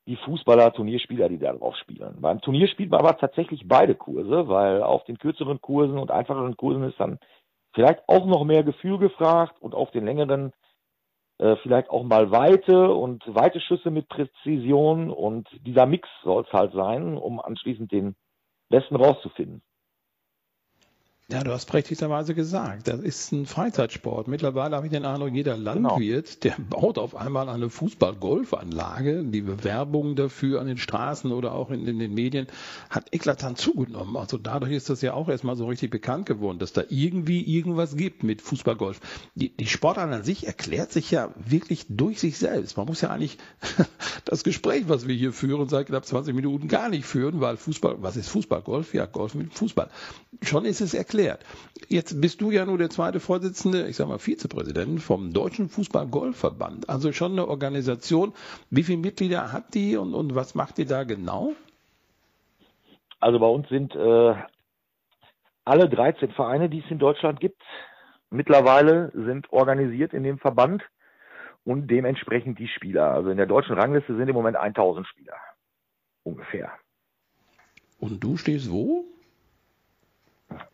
die 0.08 0.16
Fußballer, 0.16 0.72
Turnierspieler, 0.72 1.28
die 1.28 1.38
da 1.38 1.52
drauf 1.52 1.76
spielen. 1.76 2.20
Beim 2.20 2.40
Turnier 2.40 2.66
spielt 2.68 2.90
man 2.90 3.00
aber 3.00 3.16
tatsächlich 3.16 3.68
beide 3.68 3.94
Kurse, 3.94 4.48
weil 4.48 4.82
auf 4.82 5.04
den 5.04 5.18
kürzeren 5.18 5.60
Kursen 5.60 5.98
und 5.98 6.10
einfacheren 6.10 6.56
Kursen 6.56 6.84
ist 6.84 6.98
dann 6.98 7.18
vielleicht 7.74 8.08
auch 8.08 8.26
noch 8.26 8.44
mehr 8.44 8.62
Gefühl 8.62 8.98
gefragt 8.98 9.60
und 9.60 9.74
auf 9.74 9.90
den 9.90 10.04
längeren 10.04 10.52
äh, 11.38 11.56
vielleicht 11.62 11.90
auch 11.90 12.04
mal 12.04 12.30
Weite 12.30 12.92
und 12.92 13.22
weite 13.26 13.60
Schüsse 13.60 13.90
mit 13.90 14.08
Präzision 14.08 15.10
und 15.10 15.48
dieser 15.66 15.86
Mix 15.86 16.08
soll 16.22 16.44
es 16.44 16.52
halt 16.52 16.72
sein, 16.72 17.16
um 17.16 17.40
anschließend 17.40 17.90
den 17.90 18.14
besten 18.68 18.96
rauszufinden. 18.96 19.62
Ja, 21.32 21.42
du 21.42 21.50
hast 21.50 21.64
prächtigerweise 21.64 22.34
gesagt, 22.34 22.88
das 22.88 23.00
ist 23.00 23.32
ein 23.32 23.46
Freizeitsport. 23.46 24.28
Mittlerweile 24.28 24.76
habe 24.76 24.86
ich 24.86 24.92
den 24.92 25.06
Eindruck, 25.06 25.32
jeder 25.32 25.56
genau. 25.56 25.72
Landwirt, 25.72 26.42
genau. 26.42 26.56
der 26.56 26.64
baut 26.64 26.98
auf 26.98 27.16
einmal 27.16 27.48
eine 27.48 27.70
Fußball-Golfanlage. 27.70 29.24
Die 29.24 29.40
Bewerbung 29.40 30.14
dafür 30.14 30.60
an 30.60 30.66
den 30.66 30.76
Straßen 30.76 31.32
oder 31.32 31.54
auch 31.54 31.70
in, 31.70 31.88
in, 31.88 31.98
den 31.98 32.12
Medien 32.12 32.48
hat 32.90 33.14
eklatant 33.14 33.56
zugenommen. 33.56 34.14
Also 34.18 34.36
dadurch 34.36 34.72
ist 34.72 34.90
das 34.90 35.00
ja 35.00 35.14
auch 35.14 35.30
erstmal 35.30 35.56
so 35.56 35.64
richtig 35.64 35.90
bekannt 35.90 36.26
geworden, 36.26 36.58
dass 36.58 36.74
da 36.74 36.82
irgendwie 36.90 37.40
irgendwas 37.40 37.96
gibt 37.96 38.24
mit 38.24 38.42
Fußball-Golf. 38.42 39.00
Die, 39.34 39.56
die 39.56 39.66
Sportart 39.66 40.12
an 40.12 40.24
sich 40.24 40.46
erklärt 40.46 40.92
sich 40.92 41.10
ja 41.10 41.30
wirklich 41.36 41.86
durch 41.88 42.20
sich 42.20 42.36
selbst. 42.36 42.76
Man 42.76 42.84
muss 42.84 43.00
ja 43.00 43.08
eigentlich 43.08 43.38
das 44.26 44.44
Gespräch, 44.44 44.84
was 44.88 45.08
wir 45.08 45.14
hier 45.14 45.32
führen, 45.32 45.70
seit 45.70 45.86
knapp 45.86 46.04
20 46.04 46.34
Minuten 46.34 46.68
gar 46.68 46.90
nicht 46.90 47.06
führen, 47.06 47.40
weil 47.40 47.56
Fußball, 47.56 48.02
was 48.02 48.18
ist 48.18 48.28
Fußball-Golf? 48.28 48.92
Ja, 48.92 49.06
Golf 49.06 49.34
mit 49.34 49.54
Fußball. 49.54 49.88
Schon 50.42 50.66
ist 50.66 50.82
es 50.82 50.92
erklärt 50.92 51.21
erklärt. 51.22 51.44
Jetzt 51.88 52.20
bist 52.20 52.40
du 52.40 52.50
ja 52.50 52.64
nur 52.64 52.78
der 52.78 52.90
zweite 52.90 53.20
Vorsitzende, 53.20 53.86
ich 53.86 53.96
sag 53.96 54.08
mal 54.08 54.18
Vizepräsident 54.18 55.02
vom 55.02 55.32
Deutschen 55.32 55.68
Fußball-Golfverband. 55.68 56.88
Also 56.88 57.12
schon 57.12 57.32
eine 57.32 57.48
Organisation. 57.48 58.32
Wie 58.70 58.82
viele 58.82 58.98
Mitglieder 58.98 59.52
hat 59.52 59.74
die 59.74 59.96
und, 59.96 60.14
und 60.14 60.34
was 60.34 60.54
macht 60.54 60.78
die 60.78 60.86
da 60.86 61.04
genau? 61.04 61.52
Also 63.20 63.38
bei 63.38 63.46
uns 63.46 63.68
sind 63.68 63.94
äh, 63.94 64.34
alle 65.64 65.88
13 65.88 66.32
Vereine, 66.32 66.68
die 66.68 66.80
es 66.80 66.90
in 66.90 66.98
Deutschland 66.98 67.40
gibt, 67.40 67.62
mittlerweile 68.30 69.12
sind 69.14 69.52
organisiert 69.52 70.12
in 70.12 70.24
dem 70.24 70.38
Verband 70.38 70.82
und 71.64 71.88
dementsprechend 71.88 72.58
die 72.58 72.68
Spieler. 72.68 73.12
Also 73.12 73.30
in 73.30 73.36
der 73.36 73.46
deutschen 73.46 73.76
Rangliste 73.78 74.16
sind 74.16 74.28
im 74.28 74.34
Moment 74.34 74.56
1000 74.56 75.06
Spieler. 75.06 75.36
Ungefähr. 76.24 76.72
Und 78.00 78.24
du 78.24 78.36
stehst 78.36 78.70
wo? 78.70 79.04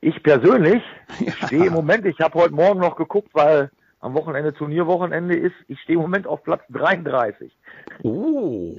Ich 0.01 0.23
persönlich 0.23 0.83
ja. 1.21 1.33
stehe 1.47 1.67
im 1.67 1.73
Moment, 1.73 2.07
ich 2.07 2.19
habe 2.21 2.39
heute 2.39 2.55
Morgen 2.55 2.81
noch 2.81 2.97
geguckt, 2.97 3.31
weil 3.33 3.71
am 4.01 4.15
Wochenende 4.15 4.53
Turnierwochenende 4.53 5.37
ist, 5.37 5.57
ich 5.67 5.81
stehe 5.81 5.97
im 5.97 6.03
Moment 6.03 6.27
auf 6.27 6.43
Platz 6.45 6.63
33. 6.71 7.53
Oh. 8.03 8.77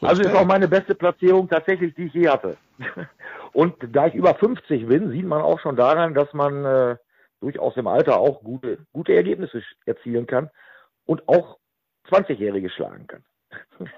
Also 0.00 0.22
ist 0.22 0.34
auch 0.34 0.44
meine 0.44 0.68
beste 0.68 0.94
Platzierung 0.94 1.48
tatsächlich, 1.48 1.94
die 1.94 2.04
ich 2.04 2.14
je 2.14 2.28
hatte. 2.28 2.56
Und 3.52 3.74
da 3.92 4.06
ich 4.06 4.14
über 4.14 4.34
50 4.34 4.86
bin, 4.86 5.10
sieht 5.10 5.24
man 5.24 5.42
auch 5.42 5.58
schon 5.60 5.76
daran, 5.76 6.14
dass 6.14 6.32
man 6.34 6.64
äh, 6.64 6.96
durchaus 7.40 7.76
im 7.76 7.86
Alter 7.86 8.18
auch 8.18 8.42
gute, 8.42 8.78
gute 8.92 9.14
Ergebnisse 9.14 9.62
erzielen 9.86 10.26
kann 10.26 10.50
und 11.06 11.28
auch 11.28 11.58
20-Jährige 12.10 12.70
schlagen 12.70 13.06
kann. 13.06 13.24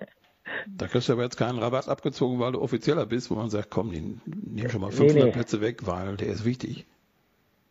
Da 0.66 0.86
kriegst 0.86 1.08
du 1.08 1.12
aber 1.12 1.22
jetzt 1.22 1.36
keinen 1.36 1.58
Rabatt 1.58 1.88
abgezogen, 1.88 2.38
weil 2.40 2.52
du 2.52 2.60
offizieller 2.60 3.06
bist, 3.06 3.30
wo 3.30 3.34
man 3.34 3.50
sagt, 3.50 3.70
komm, 3.70 3.92
den, 3.92 4.20
nimm 4.26 4.68
schon 4.68 4.80
mal 4.80 4.90
500 4.90 5.16
nee, 5.16 5.24
nee. 5.24 5.32
Plätze 5.32 5.60
weg, 5.60 5.86
weil 5.86 6.16
der 6.16 6.28
ist 6.28 6.44
wichtig. 6.44 6.86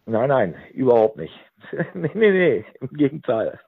Nein, 0.06 0.30
nein, 0.30 0.56
überhaupt 0.74 1.18
nicht. 1.18 1.34
nee, 1.94 2.12
nee, 2.14 2.32
nee, 2.32 2.66
im 2.82 2.90
Gegenteil. 2.90 3.60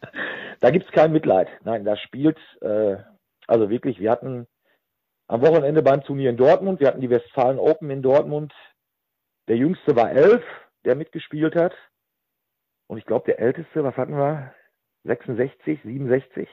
da 0.60 0.70
gibt's 0.70 0.90
kein 0.92 1.12
Mitleid. 1.12 1.48
Nein, 1.64 1.84
da 1.84 1.96
spielt, 1.96 2.38
äh, 2.60 2.96
also 3.46 3.70
wirklich, 3.70 3.98
wir 3.98 4.10
hatten 4.10 4.46
am 5.28 5.40
Wochenende 5.42 5.82
beim 5.82 6.02
Turnier 6.02 6.30
in 6.30 6.36
Dortmund, 6.36 6.80
wir 6.80 6.88
hatten 6.88 7.00
die 7.00 7.10
Westfalen 7.10 7.58
Open 7.58 7.90
in 7.90 8.02
Dortmund. 8.02 8.52
Der 9.48 9.56
jüngste 9.56 9.96
war 9.96 10.10
elf, 10.10 10.44
der 10.84 10.96
mitgespielt 10.96 11.54
hat. 11.54 11.74
Und 12.88 12.98
ich 12.98 13.06
glaube, 13.06 13.24
der 13.26 13.40
älteste, 13.40 13.82
was 13.82 13.96
hatten 13.96 14.16
wir? 14.16 14.52
66, 15.04 15.80
67? 15.82 16.48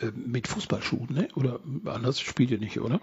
Äh, 0.00 0.12
mit 0.14 0.48
Fußballschuhen, 0.48 1.14
ne? 1.14 1.28
Oder 1.36 1.60
anders 1.86 2.20
spielt 2.20 2.50
ihr 2.50 2.58
nicht, 2.58 2.80
oder? 2.80 3.00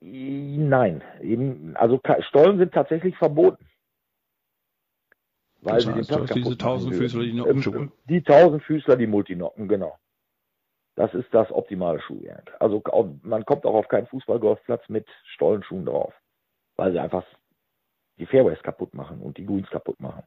Nein, 0.00 1.02
eben, 1.20 1.76
also 1.76 2.00
Stollen 2.28 2.58
sind 2.58 2.72
tatsächlich 2.72 3.16
verboten. 3.16 3.64
Weil 5.60 5.76
das 5.78 5.86
heißt, 5.86 5.86
sie 5.86 6.14
den 6.14 6.16
Platz 6.16 6.32
diese 6.34 6.58
Tausendfüßler, 6.58 7.22
die 7.24 7.32
Nockenschuhe. 7.32 7.76
Ähm, 7.76 7.92
die 8.08 8.22
Tausendfüßler, 8.22 8.96
die 8.96 9.08
Multinocken, 9.08 9.66
genau. 9.66 9.98
Das 10.94 11.14
ist 11.14 11.32
das 11.32 11.50
optimale 11.50 12.00
Schuhwerk. 12.00 12.56
Also 12.60 12.82
man 13.22 13.44
kommt 13.44 13.64
auch 13.66 13.74
auf 13.74 13.88
keinen 13.88 14.06
Fußballgolfplatz 14.06 14.88
mit 14.88 15.06
Stollenschuhen 15.34 15.86
drauf, 15.86 16.14
weil 16.76 16.92
sie 16.92 16.98
einfach 16.98 17.24
die 18.18 18.26
Fairways 18.26 18.62
kaputt 18.62 18.94
machen 18.94 19.20
und 19.20 19.36
die 19.36 19.46
Greens 19.46 19.70
kaputt 19.70 20.00
machen. 20.00 20.22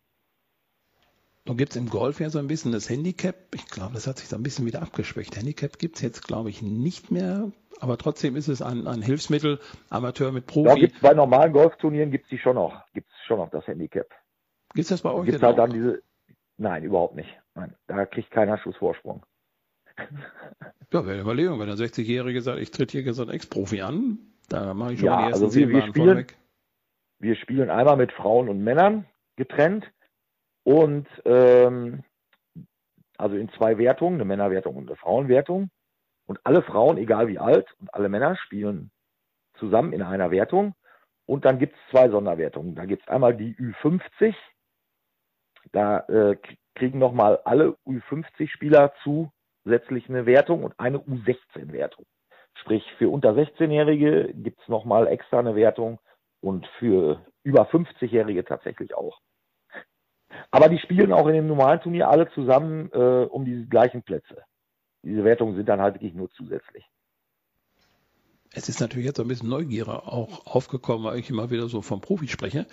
Nun 1.46 1.58
gibt 1.58 1.72
es 1.72 1.76
im 1.76 1.90
Golf 1.90 2.20
ja 2.20 2.30
so 2.30 2.38
ein 2.38 2.48
bisschen 2.48 2.72
das 2.72 2.90
Handicap. 2.90 3.36
Ich 3.56 3.66
glaube, 3.68 3.94
das 3.96 4.06
hat 4.06 4.20
sich 4.20 4.28
so 4.28 4.36
ein 4.36 4.44
bisschen 4.44 4.66
wieder 4.66 4.82
abgeschwächt. 4.82 5.36
Handicap 5.36 5.80
gibt 5.80 5.96
es 5.96 6.02
jetzt, 6.02 6.28
glaube 6.28 6.50
ich, 6.50 6.62
nicht 6.62 7.10
mehr. 7.10 7.52
Aber 7.80 7.98
trotzdem 7.98 8.36
ist 8.36 8.48
es 8.48 8.62
ein, 8.62 8.86
ein 8.86 9.02
Hilfsmittel, 9.02 9.60
Amateur 9.90 10.32
mit 10.32 10.46
Profi. 10.46 10.70
Ja, 10.70 10.76
gibt's 10.76 11.00
bei 11.00 11.14
normalen 11.16 11.52
Golfturnieren 11.52 12.12
gibt 12.12 12.32
es 12.32 12.40
schon 12.40 12.56
noch. 12.56 12.86
Gibt 12.94 13.10
es 13.10 13.26
schon 13.26 13.38
noch 13.38 13.50
das 13.50 13.66
Handicap. 13.66 14.08
Gibt 14.76 14.84
es 14.84 14.90
das 14.90 15.02
bei 15.02 15.12
euch? 15.12 15.26
Gibt's 15.26 15.42
halt 15.42 15.58
dann 15.58 15.72
diese, 15.72 16.04
nein, 16.58 16.84
überhaupt 16.84 17.16
nicht. 17.16 17.30
Nein, 17.56 17.74
da 17.88 18.06
kriegt 18.06 18.30
keiner 18.30 18.60
Schussvorsprung. 18.60 19.26
Ja, 20.94 21.06
wäre 21.06 21.14
eine 21.14 21.22
Überlegung, 21.22 21.60
wenn 21.60 21.68
der 21.68 21.76
60-Jährige 21.76 22.42
sagt, 22.42 22.60
ich 22.60 22.72
tritt 22.72 22.92
hier 22.92 23.14
so 23.14 23.24
einen 23.24 23.32
Ex-Profi 23.32 23.82
an, 23.82 24.20
da 24.50 24.74
mache 24.74 24.94
ich 24.94 25.00
schon 25.00 25.08
ja, 25.08 25.18
die 25.18 25.30
ersten 25.30 25.44
also 25.46 25.56
wir, 25.58 25.70
wir 25.70 25.88
spielen, 25.88 26.28
Wir 27.20 27.36
spielen 27.36 27.70
einmal 27.70 27.98
mit 27.98 28.12
Frauen 28.12 28.48
und 28.50 28.64
Männern 28.64 29.06
getrennt 29.38 29.92
und 30.64 31.08
ähm, 31.26 32.04
also 33.18 33.36
in 33.36 33.50
zwei 33.50 33.78
Wertungen, 33.78 34.16
eine 34.16 34.26
Männerwertung 34.26 34.76
und 34.76 34.88
eine 34.88 34.98
Frauenwertung. 34.98 35.70
Und 36.26 36.40
alle 36.44 36.62
Frauen, 36.62 36.98
egal 36.98 37.28
wie 37.28 37.40
alt, 37.40 37.68
und 37.80 37.94
alle 37.94 38.10
Männer 38.10 38.36
spielen 38.36 38.92
zusammen 39.60 39.94
in 39.94 40.02
einer 40.02 40.32
Wertung. 40.32 40.74
Und 41.26 41.46
dann 41.46 41.60
gibt 41.60 41.76
es 41.76 41.92
zwei 41.92 42.10
Sonderwertungen. 42.10 42.76
Da 42.76 42.86
gibt 42.86 43.04
es 43.04 43.08
einmal 43.08 43.36
die 43.36 43.56
Ü50. 43.56 44.36
Da 45.72 46.00
äh, 46.08 46.38
kriegen 46.76 47.00
nochmal 47.00 47.40
alle 47.46 47.78
Ü50-Spieler 47.86 48.94
zusätzlich 49.04 50.10
eine 50.10 50.26
Wertung 50.26 50.64
und 50.64 50.80
eine 50.80 50.98
U16-Wertung. 51.00 52.06
Sprich, 52.56 52.84
für 52.98 53.10
unter 53.10 53.32
16-Jährige 53.32 54.34
gibt 54.34 54.62
es 54.62 54.68
nochmal 54.68 55.08
extra 55.08 55.40
eine 55.40 55.56
Wertung 55.56 56.00
und 56.42 56.66
für 56.80 57.24
über 57.44 57.70
50-Jährige 57.70 58.44
tatsächlich 58.44 58.96
auch. 58.96 59.20
Aber 60.50 60.70
die 60.70 60.80
spielen 60.80 61.14
auch 61.14 61.28
in 61.28 61.34
dem 61.34 61.48
normalen 61.48 61.82
Turnier 61.82 62.10
alle 62.10 62.30
zusammen 62.32 62.90
äh, 62.94 63.26
um 63.26 63.46
die 63.46 63.68
gleichen 63.70 64.02
Plätze. 64.02 64.44
Diese 65.04 65.24
Wertungen 65.24 65.56
sind 65.56 65.68
dann 65.70 65.82
halt 65.82 65.96
wirklich 65.96 66.14
nur 66.14 66.30
zusätzlich. 66.32 66.86
Es 68.54 68.68
ist 68.68 68.82
natürlich 68.82 69.06
jetzt 69.06 69.20
ein 69.20 69.30
bisschen 69.30 69.50
Neugier 69.50 69.88
auch 69.88 70.46
aufgekommen, 70.46 71.06
weil 71.06 71.20
ich 71.20 71.30
immer 71.30 71.52
wieder 71.52 71.70
so 71.70 71.82
vom 71.82 72.02
Profi 72.02 72.28
spreche. 72.28 72.66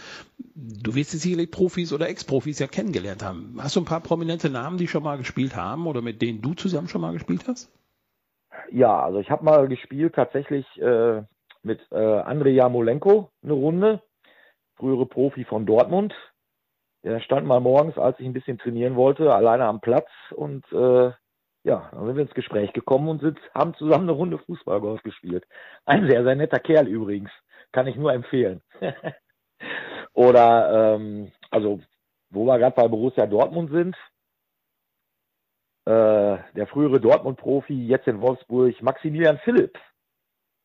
Du 0.57 0.97
wirst 0.97 1.13
jetzt 1.13 1.23
sicherlich 1.23 1.53
Profis 1.53 1.93
oder 1.93 2.09
Ex-Profis 2.09 2.59
ja 2.59 2.67
kennengelernt 2.67 3.23
haben. 3.23 3.57
Hast 3.61 3.77
du 3.77 3.81
ein 3.81 3.85
paar 3.85 4.01
prominente 4.01 4.51
Namen, 4.51 4.77
die 4.77 4.89
schon 4.89 5.05
mal 5.05 5.19
gespielt 5.19 5.55
haben 5.55 5.87
oder 5.87 6.03
mit 6.03 6.21
denen 6.21 6.43
du 6.43 6.55
zusammen 6.55 6.89
schon 6.89 7.01
mal 7.01 7.13
gespielt 7.13 7.45
hast? 7.47 7.71
Ja, 8.73 9.01
also 9.05 9.21
ich 9.21 9.31
habe 9.31 9.45
mal 9.45 9.69
gespielt 9.69 10.17
tatsächlich 10.17 10.67
äh, 10.81 11.23
mit 11.63 11.81
äh, 11.93 11.97
Andrei 11.97 12.51
Jamolenko 12.51 13.31
eine 13.45 13.53
Runde, 13.53 14.03
frühere 14.77 15.07
Profi 15.07 15.45
von 15.45 15.65
Dortmund. 15.65 16.13
Der 17.05 17.21
stand 17.21 17.47
mal 17.47 17.61
morgens, 17.61 17.97
als 17.97 18.19
ich 18.19 18.27
ein 18.27 18.33
bisschen 18.33 18.59
trainieren 18.59 18.97
wollte, 18.97 19.33
alleine 19.33 19.65
am 19.67 19.81
Platz 19.81 20.09
und 20.35 20.65
äh, 20.73 21.13
ja, 21.65 21.89
dann 21.93 22.07
sind 22.07 22.17
wir 22.17 22.23
ins 22.23 22.35
Gespräch 22.35 22.73
gekommen 22.73 23.09
und 23.09 23.21
sind, 23.21 23.39
haben 23.55 23.75
zusammen 23.75 24.05
eine 24.05 24.13
Runde 24.13 24.39
Fußballgolf 24.39 25.03
gespielt. 25.03 25.45
Ein 25.85 26.09
sehr, 26.09 26.25
sehr 26.25 26.35
netter 26.35 26.61
Kerl 26.61 26.89
übrigens. 26.89 27.31
Kann 27.73 27.87
ich 27.87 27.97
nur 27.97 28.13
empfehlen. 28.13 28.63
Oder, 30.15 30.95
ähm, 30.95 31.31
also, 31.51 31.81
wo 32.31 32.45
wir 32.45 32.59
gerade 32.59 32.75
bei 32.75 32.89
Borussia 32.89 33.27
Dortmund 33.27 33.71
sind, 33.71 33.97
äh, 35.85 36.39
der 36.55 36.67
frühere 36.69 37.01
Dortmund-Profi, 37.01 37.87
jetzt 37.87 38.09
in 38.09 38.21
Wolfsburg, 38.21 38.81
Maximilian 38.83 39.39
Philipp, 39.39 39.79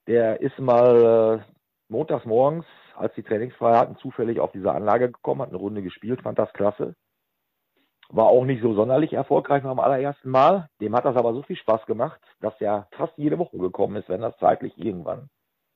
der 0.08 0.42
ist 0.42 0.58
mal 0.60 1.42
äh, 1.42 1.54
montags 1.90 2.26
morgens 2.26 2.66
als 2.96 3.14
die 3.16 3.24
trainingsfrei 3.24 3.76
hatten, 3.76 3.98
zufällig 3.98 4.40
auf 4.40 4.52
diese 4.52 4.72
Anlage 4.72 5.12
gekommen, 5.12 5.42
hat 5.42 5.50
eine 5.50 5.58
Runde 5.58 5.82
gespielt, 5.82 6.22
fand 6.22 6.40
das 6.40 6.52
klasse. 6.54 6.96
War 8.10 8.28
auch 8.28 8.46
nicht 8.46 8.62
so 8.62 8.74
sonderlich 8.74 9.14
erfolgreich 9.14 9.64
beim 9.64 9.80
allerersten 9.80 10.30
Mal. 10.30 10.70
Dem 10.82 10.96
hat 10.96 11.06
das 11.06 11.16
aber 11.16 11.34
so 11.34 11.42
viel 11.44 11.56
Spaß 11.56 11.86
gemacht, 11.86 12.20
dass 12.42 12.60
er 12.60 12.88
fast 12.92 13.18
jede 13.18 13.40
Woche 13.40 13.58
gekommen 13.58 13.96
ist, 13.96 14.10
wenn 14.10 14.22
das 14.22 14.38
zeitlich 14.38 14.78
irgendwann 14.78 15.30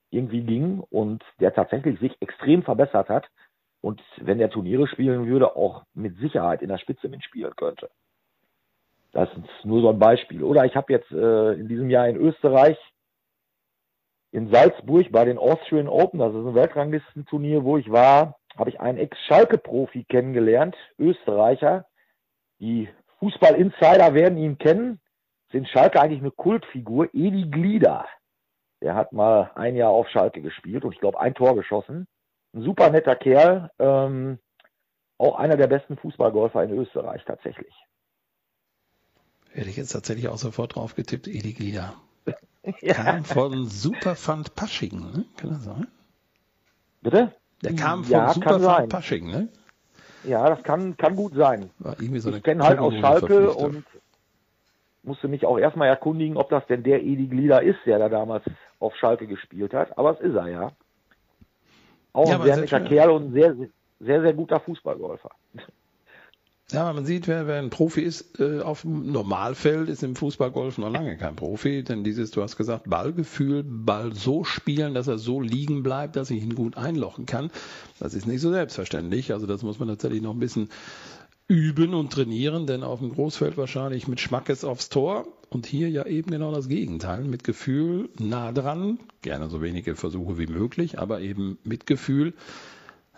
irgendwie 0.10 0.42
ging 0.42 0.80
und 0.90 1.24
der 1.40 1.54
tatsächlich 1.54 2.00
sich 2.00 2.16
extrem 2.22 2.64
verbessert 2.64 3.10
hat 3.10 3.28
und 3.82 4.02
wenn 4.18 4.38
der 4.38 4.50
Turniere 4.50 4.88
spielen 4.88 5.28
würde, 5.28 5.56
auch 5.56 5.84
mit 5.94 6.18
Sicherheit 6.18 6.62
in 6.62 6.70
der 6.70 6.78
Spitze 6.78 7.10
mitspielen 7.10 7.56
könnte. 7.56 7.90
Das 9.12 9.30
ist 9.30 9.66
nur 9.66 9.82
so 9.82 9.90
ein 9.90 10.00
Beispiel. 10.00 10.44
Oder 10.44 10.66
ich 10.66 10.76
habe 10.76 10.94
jetzt 10.94 11.12
äh, 11.12 11.54
in 11.54 11.68
diesem 11.68 11.90
Jahr 11.90 12.08
in 12.08 12.18
Österreich 12.18 12.78
in 14.32 14.52
Salzburg 14.52 15.12
bei 15.12 15.26
den 15.26 15.38
Austrian 15.38 15.88
Open, 15.88 16.20
das 16.20 16.34
ist 16.34 16.46
ein 16.46 16.56
Weltranglistenturnier, 16.56 17.64
wo 17.64 17.78
ich 17.78 17.90
war, 17.92 18.38
habe 18.58 18.70
ich 18.70 18.80
einen 18.80 18.98
Ex-Schalke-Profi 18.98 20.06
kennengelernt, 20.06 20.76
Österreicher. 20.98 21.86
Die 22.60 22.90
Fußball-Insider 23.20 24.14
werden 24.14 24.38
ihn 24.38 24.58
kennen. 24.58 25.00
Sind 25.52 25.70
Schalke 25.70 26.02
eigentlich 26.02 26.22
eine 26.22 26.32
Kultfigur? 26.32 27.10
Edi 27.14 27.50
Glieder. 27.50 28.06
Der 28.82 28.96
hat 28.96 29.14
mal 29.14 29.52
ein 29.56 29.76
Jahr 29.76 29.92
auf 29.92 30.10
Schalke 30.10 30.42
gespielt 30.42 30.84
und 30.84 30.94
ich 30.94 31.00
glaube 31.00 31.20
ein 31.20 31.34
Tor 31.34 31.56
geschossen. 31.56 32.08
Ein 32.54 32.62
super 32.64 32.90
netter 32.90 33.16
Kerl. 33.16 33.72
Ähm, 33.80 34.40
auch 35.18 35.38
einer 35.38 35.58
der 35.58 35.68
besten 35.68 35.98
Fußballgolfer 35.98 36.64
in 36.64 36.78
Österreich 36.78 37.24
tatsächlich. 37.26 37.74
Hätte 39.52 39.70
ich 39.70 39.78
jetzt 39.78 39.94
tatsächlich 39.94 40.28
auch 40.28 40.38
sofort 40.38 40.76
drauf 40.76 40.96
getippt, 40.96 41.28
Edi 41.28 41.54
Glieder. 41.54 41.96
ja. 42.82 42.94
Kam 42.94 43.24
von 43.24 43.66
Superfund 43.68 44.56
Pasching, 44.56 45.00
ne? 45.00 45.26
Kann 45.38 45.50
das 45.52 45.64
sein? 45.64 45.88
Bitte? 47.02 47.34
Der 47.64 47.76
kam 47.76 48.04
von 48.04 48.12
ja, 48.12 48.34
Superfund 48.34 48.90
Pasching, 48.90 49.30
ne? 49.30 49.50
Ja, 50.24 50.50
das 50.50 50.64
kann, 50.64 50.98
kann 50.98 51.16
gut 51.16 51.34
sein. 51.36 51.70
War 51.80 52.00
irgendwie 52.00 52.20
so 52.20 52.34
ich 52.34 52.44
kenne 52.44 52.64
halt 52.64 52.80
aus 52.80 52.94
Schalke 52.96 53.54
und 53.54 53.86
musste 55.04 55.28
mich 55.28 55.46
auch 55.46 55.58
erstmal 55.58 55.88
erkundigen, 55.88 56.38
ob 56.38 56.50
das 56.50 56.66
denn 56.68 56.84
der 56.84 57.02
Edi 57.02 57.28
Glieder 57.28 57.62
ist, 57.62 57.80
der 57.86 57.98
da 58.00 58.10
damals 58.10 58.44
auf 58.80 58.96
Schalke 58.96 59.26
gespielt 59.28 59.74
hat. 59.74 59.98
Aber 59.98 60.12
es 60.12 60.20
ist 60.20 60.36
er 60.36 60.48
ja. 60.50 60.72
Auch 62.14 62.28
ja, 62.28 62.36
ein 62.36 62.44
sehr 62.44 62.58
netter 62.58 62.82
Kerl 62.82 63.12
und 63.12 63.28
ein 63.28 63.34
sehr, 63.34 63.56
sehr, 64.00 64.22
sehr 64.22 64.34
guter 64.34 64.60
Fußballgolfer. 64.60 65.32
Ja, 66.70 66.92
man 66.92 67.06
sieht, 67.06 67.30
wer, 67.30 67.48
wer 67.48 67.60
ein 67.60 67.70
Profi 67.70 68.02
ist 68.02 68.42
äh, 68.42 68.60
auf 68.60 68.82
dem 68.82 69.10
Normalfeld, 69.10 69.88
ist 69.88 70.04
im 70.04 70.18
Fußballgolf 70.18 70.78
noch 70.78 70.92
lange 70.92 71.16
kein 71.16 71.38
Profi, 71.38 71.82
denn 71.82 72.04
dieses, 72.04 72.32
du 72.32 72.42
hast 72.42 72.58
gesagt, 72.58 72.90
Ballgefühl, 72.90 73.64
Ball 73.64 74.14
so 74.14 74.44
spielen, 74.44 74.94
dass 74.94 75.08
er 75.08 75.18
so 75.18 75.40
liegen 75.40 75.82
bleibt, 75.82 76.18
dass 76.18 76.30
ich 76.30 76.44
ihn 76.44 76.56
gut 76.56 76.76
einlochen 76.76 77.26
kann, 77.26 77.52
das 78.00 78.14
ist 78.14 78.28
nicht 78.28 78.42
so 78.42 78.52
selbstverständlich. 78.52 79.32
Also 79.32 79.48
das 79.48 79.64
muss 79.64 79.80
man 79.80 79.88
tatsächlich 79.88 80.22
noch 80.22 80.34
ein 80.34 80.40
bisschen 80.40 80.68
üben 81.48 81.94
und 81.94 82.12
trainieren, 82.12 82.68
denn 82.68 82.84
auf 82.84 83.00
dem 83.00 83.14
Großfeld 83.14 83.56
wahrscheinlich 83.56 84.10
mit 84.10 84.20
Schmackes 84.20 84.66
aufs 84.66 84.90
Tor 84.90 85.26
und 85.50 85.66
hier 85.66 85.90
ja 85.90 86.06
eben 86.06 86.32
genau 86.32 86.52
das 86.52 86.68
Gegenteil, 86.68 87.24
mit 87.24 87.46
Gefühl 87.46 88.10
nah 88.20 88.52
dran, 88.52 89.00
gerne 89.22 89.50
so 89.50 89.62
wenige 89.62 89.96
Versuche 89.96 90.38
wie 90.38 90.48
möglich, 90.48 91.00
aber 91.00 91.22
eben 91.22 91.58
mit 91.64 91.88
Gefühl 91.88 92.34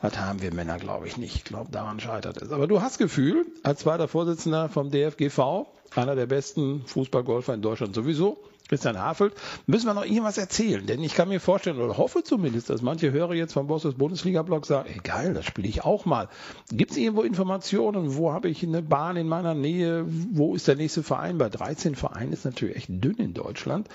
das 0.02 0.18
haben 0.18 0.42
wir 0.42 0.54
Männer, 0.54 0.78
glaube 0.78 1.08
ich, 1.08 1.18
nicht. 1.18 1.36
Ich 1.36 1.44
glaube, 1.44 1.72
daran 1.72 2.00
scheitert 2.00 2.42
es. 2.42 2.52
Aber 2.52 2.68
du 2.68 2.82
hast 2.82 2.98
Gefühl, 2.98 3.46
als 3.64 3.80
zweiter 3.82 4.08
Vorsitzender 4.08 4.70
vom 4.70 4.92
DFGV, 4.92 5.68
einer 5.96 6.16
der 6.16 6.26
besten 6.26 6.84
Fußballgolfer 6.86 7.54
in 7.54 7.62
Deutschland 7.62 7.96
sowieso, 7.96 8.38
Christian 8.70 9.00
Hafelt, 9.00 9.34
müssen 9.66 9.88
wir 9.88 9.96
noch 9.96 10.06
irgendwas 10.06 10.38
erzählen. 10.38 10.86
Denn 10.86 11.04
ich 11.04 11.16
kann 11.16 11.28
mir 11.28 11.40
vorstellen, 11.40 11.82
oder 11.82 11.98
hoffe 11.98 12.24
zumindest, 12.24 12.70
dass 12.70 12.84
manche 12.84 13.12
Hörer 13.12 13.34
jetzt 13.34 13.54
vom 13.54 13.66
Boss 13.66 13.82
des 13.82 13.96
Bundesliga-Blog 13.96 14.66
sagen, 14.68 14.90
ey 14.94 15.00
geil, 15.04 15.34
das 15.34 15.46
spiele 15.46 15.68
ich 15.68 15.84
auch 15.84 16.06
mal. 16.06 16.30
Gibt 16.72 16.92
es 16.92 16.98
irgendwo 16.98 17.24
Informationen? 17.24 18.16
Wo 18.16 18.32
habe 18.32 18.48
ich 18.48 18.64
eine 18.64 18.84
Bahn 18.84 19.18
in 19.18 19.28
meiner 19.28 19.56
Nähe? 19.56 20.06
Wo 20.08 20.54
ist 20.54 20.68
der 20.68 20.76
nächste 20.76 21.02
Verein? 21.02 21.40
Bei 21.40 21.50
13 21.50 21.96
Vereinen 21.96 22.32
ist 22.32 22.46
natürlich 22.46 22.76
echt 22.76 22.90
dünn 22.90 23.18
in 23.18 23.34
Deutschland. 23.34 23.90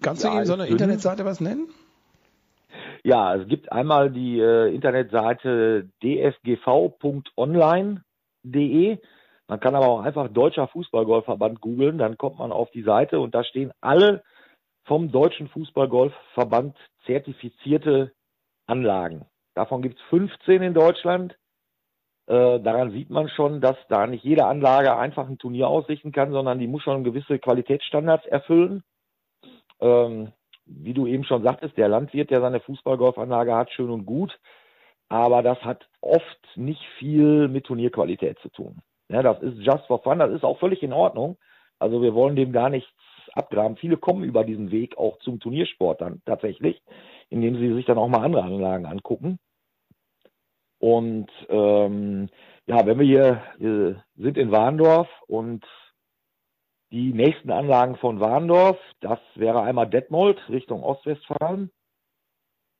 Kannst 0.00 0.22
ja, 0.22 0.30
du 0.30 0.36
eben 0.36 0.46
so 0.46 0.52
eine 0.52 0.68
Internetseite 0.68 1.24
was 1.24 1.40
nennen? 1.40 1.68
Ja, 3.04 3.34
es 3.34 3.46
gibt 3.48 3.72
einmal 3.72 4.10
die 4.10 4.40
äh, 4.40 4.74
Internetseite 4.74 5.88
dsgv.online.de. 6.02 8.98
Man 9.48 9.60
kann 9.60 9.74
aber 9.74 9.88
auch 9.88 10.02
einfach 10.02 10.28
Deutscher 10.28 10.68
Fußballgolfverband 10.68 11.60
googeln, 11.60 11.98
dann 11.98 12.16
kommt 12.16 12.38
man 12.38 12.52
auf 12.52 12.70
die 12.70 12.82
Seite 12.82 13.18
und 13.20 13.34
da 13.34 13.42
stehen 13.42 13.72
alle 13.80 14.22
vom 14.84 15.10
Deutschen 15.10 15.48
Fußballgolfverband 15.48 16.76
zertifizierte 17.04 18.12
Anlagen. 18.66 19.26
Davon 19.54 19.82
gibt 19.82 19.96
es 19.96 20.02
15 20.10 20.62
in 20.62 20.74
Deutschland. 20.74 21.36
Äh, 22.26 22.60
daran 22.60 22.92
sieht 22.92 23.10
man 23.10 23.28
schon, 23.28 23.60
dass 23.60 23.76
da 23.88 24.06
nicht 24.06 24.22
jede 24.22 24.46
Anlage 24.46 24.96
einfach 24.96 25.28
ein 25.28 25.38
Turnier 25.38 25.66
ausrichten 25.68 26.12
kann, 26.12 26.30
sondern 26.30 26.60
die 26.60 26.68
muss 26.68 26.82
schon 26.82 27.02
gewisse 27.02 27.40
Qualitätsstandards 27.40 28.26
erfüllen. 28.26 28.84
Ähm, 29.80 30.32
wie 30.70 30.94
du 30.94 31.06
eben 31.06 31.24
schon 31.24 31.42
sagtest, 31.42 31.76
der 31.76 31.88
Landwirt, 31.88 32.30
der 32.30 32.40
seine 32.40 32.60
Fußballgolfanlage 32.60 33.54
hat, 33.54 33.70
schön 33.70 33.90
und 33.90 34.06
gut. 34.06 34.38
Aber 35.08 35.42
das 35.42 35.58
hat 35.62 35.88
oft 36.00 36.38
nicht 36.56 36.82
viel 36.98 37.48
mit 37.48 37.66
Turnierqualität 37.66 38.38
zu 38.40 38.48
tun. 38.48 38.80
Ja, 39.08 39.22
das 39.22 39.42
ist 39.42 39.58
just 39.58 39.86
for 39.86 40.02
fun, 40.02 40.20
das 40.20 40.30
ist 40.30 40.44
auch 40.44 40.58
völlig 40.58 40.82
in 40.82 40.92
Ordnung. 40.92 41.36
Also 41.80 42.00
wir 42.00 42.14
wollen 42.14 42.36
dem 42.36 42.52
gar 42.52 42.70
nichts 42.70 42.92
abgraben. 43.32 43.76
Viele 43.76 43.96
kommen 43.96 44.22
über 44.22 44.44
diesen 44.44 44.70
Weg 44.70 44.96
auch 44.98 45.18
zum 45.18 45.40
Turniersport 45.40 46.00
dann 46.00 46.22
tatsächlich, 46.26 46.80
indem 47.28 47.56
sie 47.56 47.74
sich 47.74 47.86
dann 47.86 47.98
auch 47.98 48.08
mal 48.08 48.24
andere 48.24 48.44
Anlagen 48.44 48.86
angucken. 48.86 49.38
Und 50.78 51.28
ähm, 51.48 52.28
ja, 52.66 52.86
wenn 52.86 52.98
wir 52.98 53.06
hier 53.06 53.42
wir 53.58 54.04
sind 54.16 54.38
in 54.38 54.52
Warndorf 54.52 55.08
und 55.26 55.64
die 56.92 57.12
nächsten 57.12 57.50
Anlagen 57.50 57.96
von 57.96 58.20
Warndorf, 58.20 58.78
das 59.00 59.20
wäre 59.36 59.62
einmal 59.62 59.88
Detmold 59.88 60.38
Richtung 60.48 60.82
Ostwestfalen. 60.82 61.70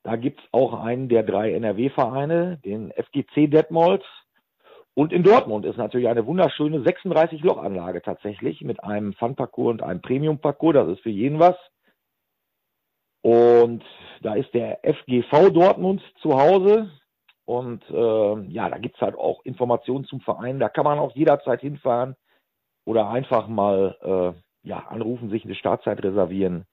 Da 0.03 0.15
gibt's 0.15 0.43
auch 0.51 0.73
einen 0.73 1.09
der 1.09 1.23
drei 1.23 1.53
NRW-Vereine, 1.53 2.59
den 2.65 2.91
FGC 2.91 3.47
Detmold. 3.47 4.03
Und 4.93 5.13
in 5.13 5.23
Dortmund 5.23 5.65
ist 5.65 5.77
natürlich 5.77 6.09
eine 6.09 6.25
wunderschöne 6.25 6.79
36-Loch-Anlage 6.79 8.01
tatsächlich 8.01 8.61
mit 8.61 8.83
einem 8.83 9.13
Fun-Parcours 9.13 9.71
und 9.71 9.83
einem 9.83 10.01
Premium-Parcours. 10.01 10.73
Das 10.73 10.89
ist 10.89 11.01
für 11.01 11.09
jeden 11.09 11.39
was. 11.39 11.55
Und 13.21 13.83
da 14.21 14.33
ist 14.33 14.53
der 14.53 14.79
FGV 14.83 15.51
Dortmund 15.53 16.01
zu 16.21 16.37
Hause. 16.37 16.91
Und 17.45 17.83
äh, 17.89 18.41
ja, 18.49 18.69
da 18.69 18.77
gibt's 18.79 18.99
halt 18.99 19.15
auch 19.15 19.45
Informationen 19.45 20.03
zum 20.05 20.19
Verein. 20.19 20.59
Da 20.59 20.67
kann 20.67 20.83
man 20.83 20.99
auch 20.99 21.15
jederzeit 21.15 21.61
hinfahren 21.61 22.15
oder 22.85 23.09
einfach 23.09 23.47
mal 23.47 23.97
äh, 24.01 24.67
ja, 24.67 24.79
anrufen, 24.87 25.29
sich 25.29 25.45
eine 25.45 25.55
Startzeit 25.55 26.03
reservieren 26.03 26.65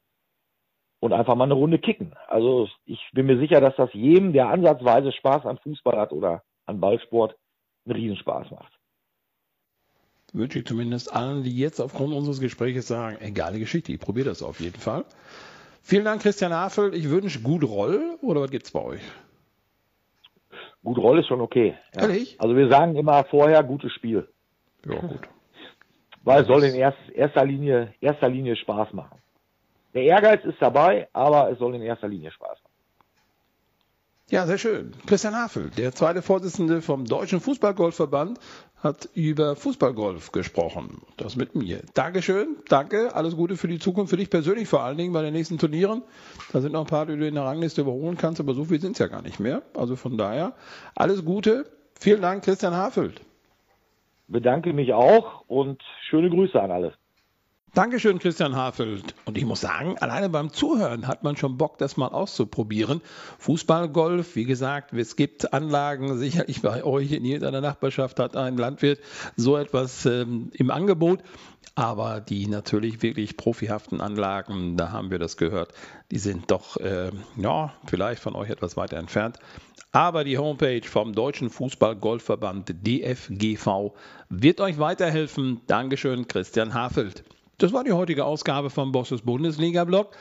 und 1.01 1.13
einfach 1.13 1.35
mal 1.35 1.45
eine 1.45 1.55
Runde 1.55 1.79
kicken. 1.79 2.15
Also 2.27 2.69
ich 2.85 3.01
bin 3.13 3.27
mir 3.27 3.39
sicher, 3.39 3.61
dass 3.61 3.77
das 3.77 3.93
jedem, 3.93 4.33
der 4.33 4.49
ansatzweise 4.49 5.13
Spaß 5.13 5.47
an 5.47 5.59
Fußball 5.59 5.99
hat 5.99 6.13
oder 6.13 6.43
an 6.67 6.81
Ballsport, 6.81 7.37
einen 7.85 7.97
Riesenspaß 7.97 8.51
macht. 8.51 8.73
Wünsche 10.35 10.59
ich 10.59 10.67
zumindest 10.67 11.15
allen, 11.15 11.43
die 11.43 11.57
jetzt 11.57 11.81
aufgrund 11.81 12.13
unseres 12.13 12.41
Gesprächs 12.41 12.87
sagen, 12.87 13.17
egal 13.21 13.59
Geschichte, 13.59 13.93
ich 13.93 14.01
probiere 14.01 14.29
das 14.29 14.43
auf 14.43 14.61
jeden 14.61 14.79
Fall. 14.79 15.05
Vielen 15.83 16.05
Dank, 16.05 16.21
Christian 16.21 16.53
Hafel. 16.53 16.95
Ich 16.95 17.09
wünsche 17.09 17.41
gut 17.41 17.65
Roll 17.65 18.19
oder 18.21 18.43
was 18.43 18.51
gibt's 18.51 18.73
bei 18.73 18.83
euch? 18.83 19.01
Gut 20.85 20.99
Roll 20.99 21.21
ist 21.21 21.29
schon 21.29 21.41
okay. 21.41 21.79
Ja. 21.95 22.03
Ehrlich? 22.03 22.39
Also 22.39 22.55
wir 22.55 22.69
sagen 22.69 22.95
immer 22.97 23.25
vorher 23.25 23.63
gutes 23.63 23.93
Spiel. 23.93 24.29
Ja, 24.85 25.01
gut. 25.01 25.29
Weil 26.29 26.43
es 26.43 26.47
soll 26.47 26.63
in 26.65 26.75
erster 26.75 27.47
Linie, 27.47 27.95
erster 28.03 28.29
Linie 28.29 28.55
Spaß 28.55 28.93
machen. 28.93 29.19
Der 29.95 30.03
Ehrgeiz 30.03 30.45
ist 30.45 30.61
dabei, 30.61 31.09
aber 31.15 31.51
es 31.51 31.59
soll 31.59 31.75
in 31.75 31.81
erster 31.81 32.07
Linie 32.07 32.31
Spaß 32.31 32.59
machen. 32.63 32.75
Ja, 34.29 34.47
sehr 34.47 34.59
schön. 34.59 34.93
Christian 35.07 35.35
Hafel, 35.35 35.71
der 35.71 35.93
zweite 35.93 36.21
Vorsitzende 36.21 36.83
vom 36.83 37.07
Deutschen 37.07 37.41
Fußballgolfverband, 37.41 38.39
hat 38.77 39.09
über 39.15 39.57
Fußballgolf 39.57 40.31
gesprochen. 40.31 41.01
Das 41.17 41.35
mit 41.37 41.55
mir. 41.55 41.81
Dankeschön, 41.95 42.57
danke, 42.69 43.15
alles 43.15 43.35
Gute 43.35 43.57
für 43.57 43.69
die 43.69 43.79
Zukunft, 43.79 44.11
für 44.11 44.19
dich 44.19 44.29
persönlich 44.29 44.69
vor 44.69 44.83
allen 44.83 44.99
Dingen 44.99 45.15
bei 45.15 45.23
den 45.23 45.33
nächsten 45.33 45.57
Turnieren. 45.57 46.03
Da 46.53 46.61
sind 46.61 46.73
noch 46.73 46.83
ein 46.83 46.87
paar, 46.87 47.07
die 47.07 47.17
du 47.17 47.27
in 47.27 47.37
der 47.37 47.45
Rangliste 47.45 47.81
überholen 47.81 48.19
kannst, 48.19 48.39
aber 48.39 48.53
so 48.53 48.67
viel 48.67 48.83
sind 48.83 48.93
es 48.93 48.99
ja 48.99 49.07
gar 49.07 49.23
nicht 49.23 49.41
mehr. 49.41 49.63
Also 49.75 49.97
von 49.97 50.19
daher, 50.19 50.53
alles 50.95 51.25
Gute. 51.25 51.65
Vielen 51.99 52.21
Dank, 52.21 52.45
Christian 52.45 52.75
Hafelt. 52.75 53.23
Bedanke 54.29 54.73
mich 54.73 54.93
auch 54.93 55.45
und 55.49 55.83
schöne 56.09 56.31
Grüße 56.31 56.61
an 56.61 56.71
alle. 56.71 56.95
Dankeschön, 57.75 58.19
Christian 58.19 58.57
Hafeld. 58.57 59.15
Und 59.25 59.37
ich 59.37 59.45
muss 59.45 59.61
sagen, 59.61 59.99
alleine 59.99 60.29
beim 60.29 60.53
Zuhören 60.53 61.07
hat 61.07 61.23
man 61.23 61.37
schon 61.37 61.59
Bock, 61.59 61.79
das 61.79 61.97
mal 61.97 62.09
auszuprobieren. 62.09 63.03
Fußball, 63.39 63.89
Golf, 63.91 64.37
wie 64.37 64.45
gesagt, 64.45 64.93
es 64.95 65.17
gibt 65.17 65.53
Anlagen, 65.53 66.17
sicherlich 66.19 66.63
bei 66.63 66.83
euch 66.83 67.13
in 67.13 67.25
jeder 67.25 67.51
Nachbarschaft 67.61 68.19
hat 68.19 68.37
ein 68.37 68.57
Landwirt 68.57 69.01
so 69.37 69.57
etwas 69.57 70.07
ähm, 70.07 70.51
im 70.55 70.71
Angebot. 70.71 71.23
Aber 71.75 72.21
die 72.21 72.49
natürlich 72.49 73.03
wirklich 73.03 73.37
profihaften 73.37 74.01
Anlagen, 74.01 74.77
da 74.77 74.91
haben 74.91 75.13
wir 75.13 75.21
das 75.21 75.37
gehört, 75.37 75.73
die 76.11 76.19
sind 76.19 76.51
doch, 76.51 76.77
äh, 76.79 77.13
ja, 77.37 77.75
vielleicht 77.87 78.21
von 78.21 78.35
euch 78.35 78.51
etwas 78.51 78.77
weiter 78.77 78.97
entfernt. 78.97 79.39
Aber 79.93 80.25
die 80.25 80.39
Homepage 80.39 80.83
vom 80.83 81.13
Deutschen 81.13 81.51
Fußball-Golfverband 81.51 82.75
DFGV 82.85 83.93
wird 84.29 84.61
euch 84.61 84.79
weiterhelfen. 84.79 85.61
Dankeschön, 85.67 86.27
Christian 86.27 86.75
Hafeld. 86.75 87.25
Das 87.59 87.73
war 87.73 87.83
die 87.83 87.93
heutige 87.93 88.25
Ausgabe 88.25 88.71
vom 88.71 88.93
Bosses 88.93 89.23
Bundesliga-Blog. 89.23 90.17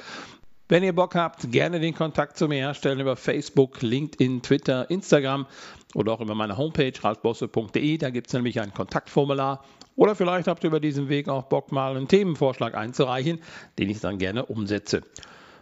Wenn 0.70 0.82
ihr 0.82 0.94
Bock 0.94 1.14
habt, 1.14 1.52
gerne 1.52 1.80
den 1.80 1.94
Kontakt 1.94 2.36
zu 2.36 2.48
mir 2.48 2.56
herstellen 2.56 3.00
über 3.00 3.16
Facebook, 3.16 3.84
LinkedIn, 3.84 4.42
Twitter, 4.42 4.90
Instagram 4.90 5.46
oder 5.94 6.14
auch 6.14 6.20
über 6.20 6.34
meine 6.34 6.58
Homepage 6.58 6.92
ralfbosse.de. 7.00 8.00
Da 8.00 8.10
gibt 8.10 8.26
es 8.28 8.34
nämlich 8.34 8.60
ein 8.60 8.74
Kontaktformular. 8.74 9.64
Oder 9.96 10.16
vielleicht 10.16 10.48
habt 10.48 10.64
ihr 10.64 10.70
über 10.70 10.80
diesen 10.80 11.10
Weg 11.10 11.30
auch 11.30 11.44
Bock, 11.44 11.72
mal 11.72 11.96
einen 11.96 12.08
Themenvorschlag 12.08 12.74
einzureichen, 12.74 13.40
den 13.78 13.92
ich 13.92 14.00
dann 14.00 14.18
gerne 14.18 14.48
umsetze. 14.48 15.04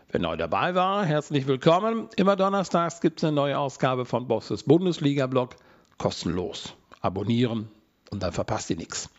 Wer 0.10 0.22
neu 0.22 0.38
dabei 0.38 0.76
war, 0.76 1.06
herzlich 1.06 1.46
willkommen. 1.46 2.08
Immer 2.16 2.38
donnerstags 2.38 3.02
gibt 3.02 3.20
es 3.20 3.26
eine 3.26 3.36
neue 3.36 3.60
Ausgabe 3.60 4.06
von 4.06 4.30
Bosses 4.30 4.64
Bundesliga-Blog. 4.64 5.58
Kostenlos. 5.98 6.74
Abonnieren 7.02 7.68
und 8.12 8.24
dann 8.24 8.32
verpasst 8.32 8.70
ihr 8.70 8.78
nichts. 8.78 9.10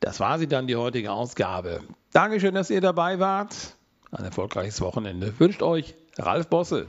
Das 0.00 0.18
war 0.18 0.38
sie 0.38 0.48
dann, 0.48 0.66
die 0.66 0.76
heutige 0.76 1.12
Ausgabe. 1.12 1.82
Dankeschön, 2.12 2.54
dass 2.54 2.70
ihr 2.70 2.80
dabei 2.80 3.18
wart. 3.18 3.76
Ein 4.10 4.24
erfolgreiches 4.24 4.80
Wochenende 4.80 5.38
wünscht 5.38 5.62
euch 5.62 5.94
Ralf 6.18 6.48
Bosse. 6.48 6.88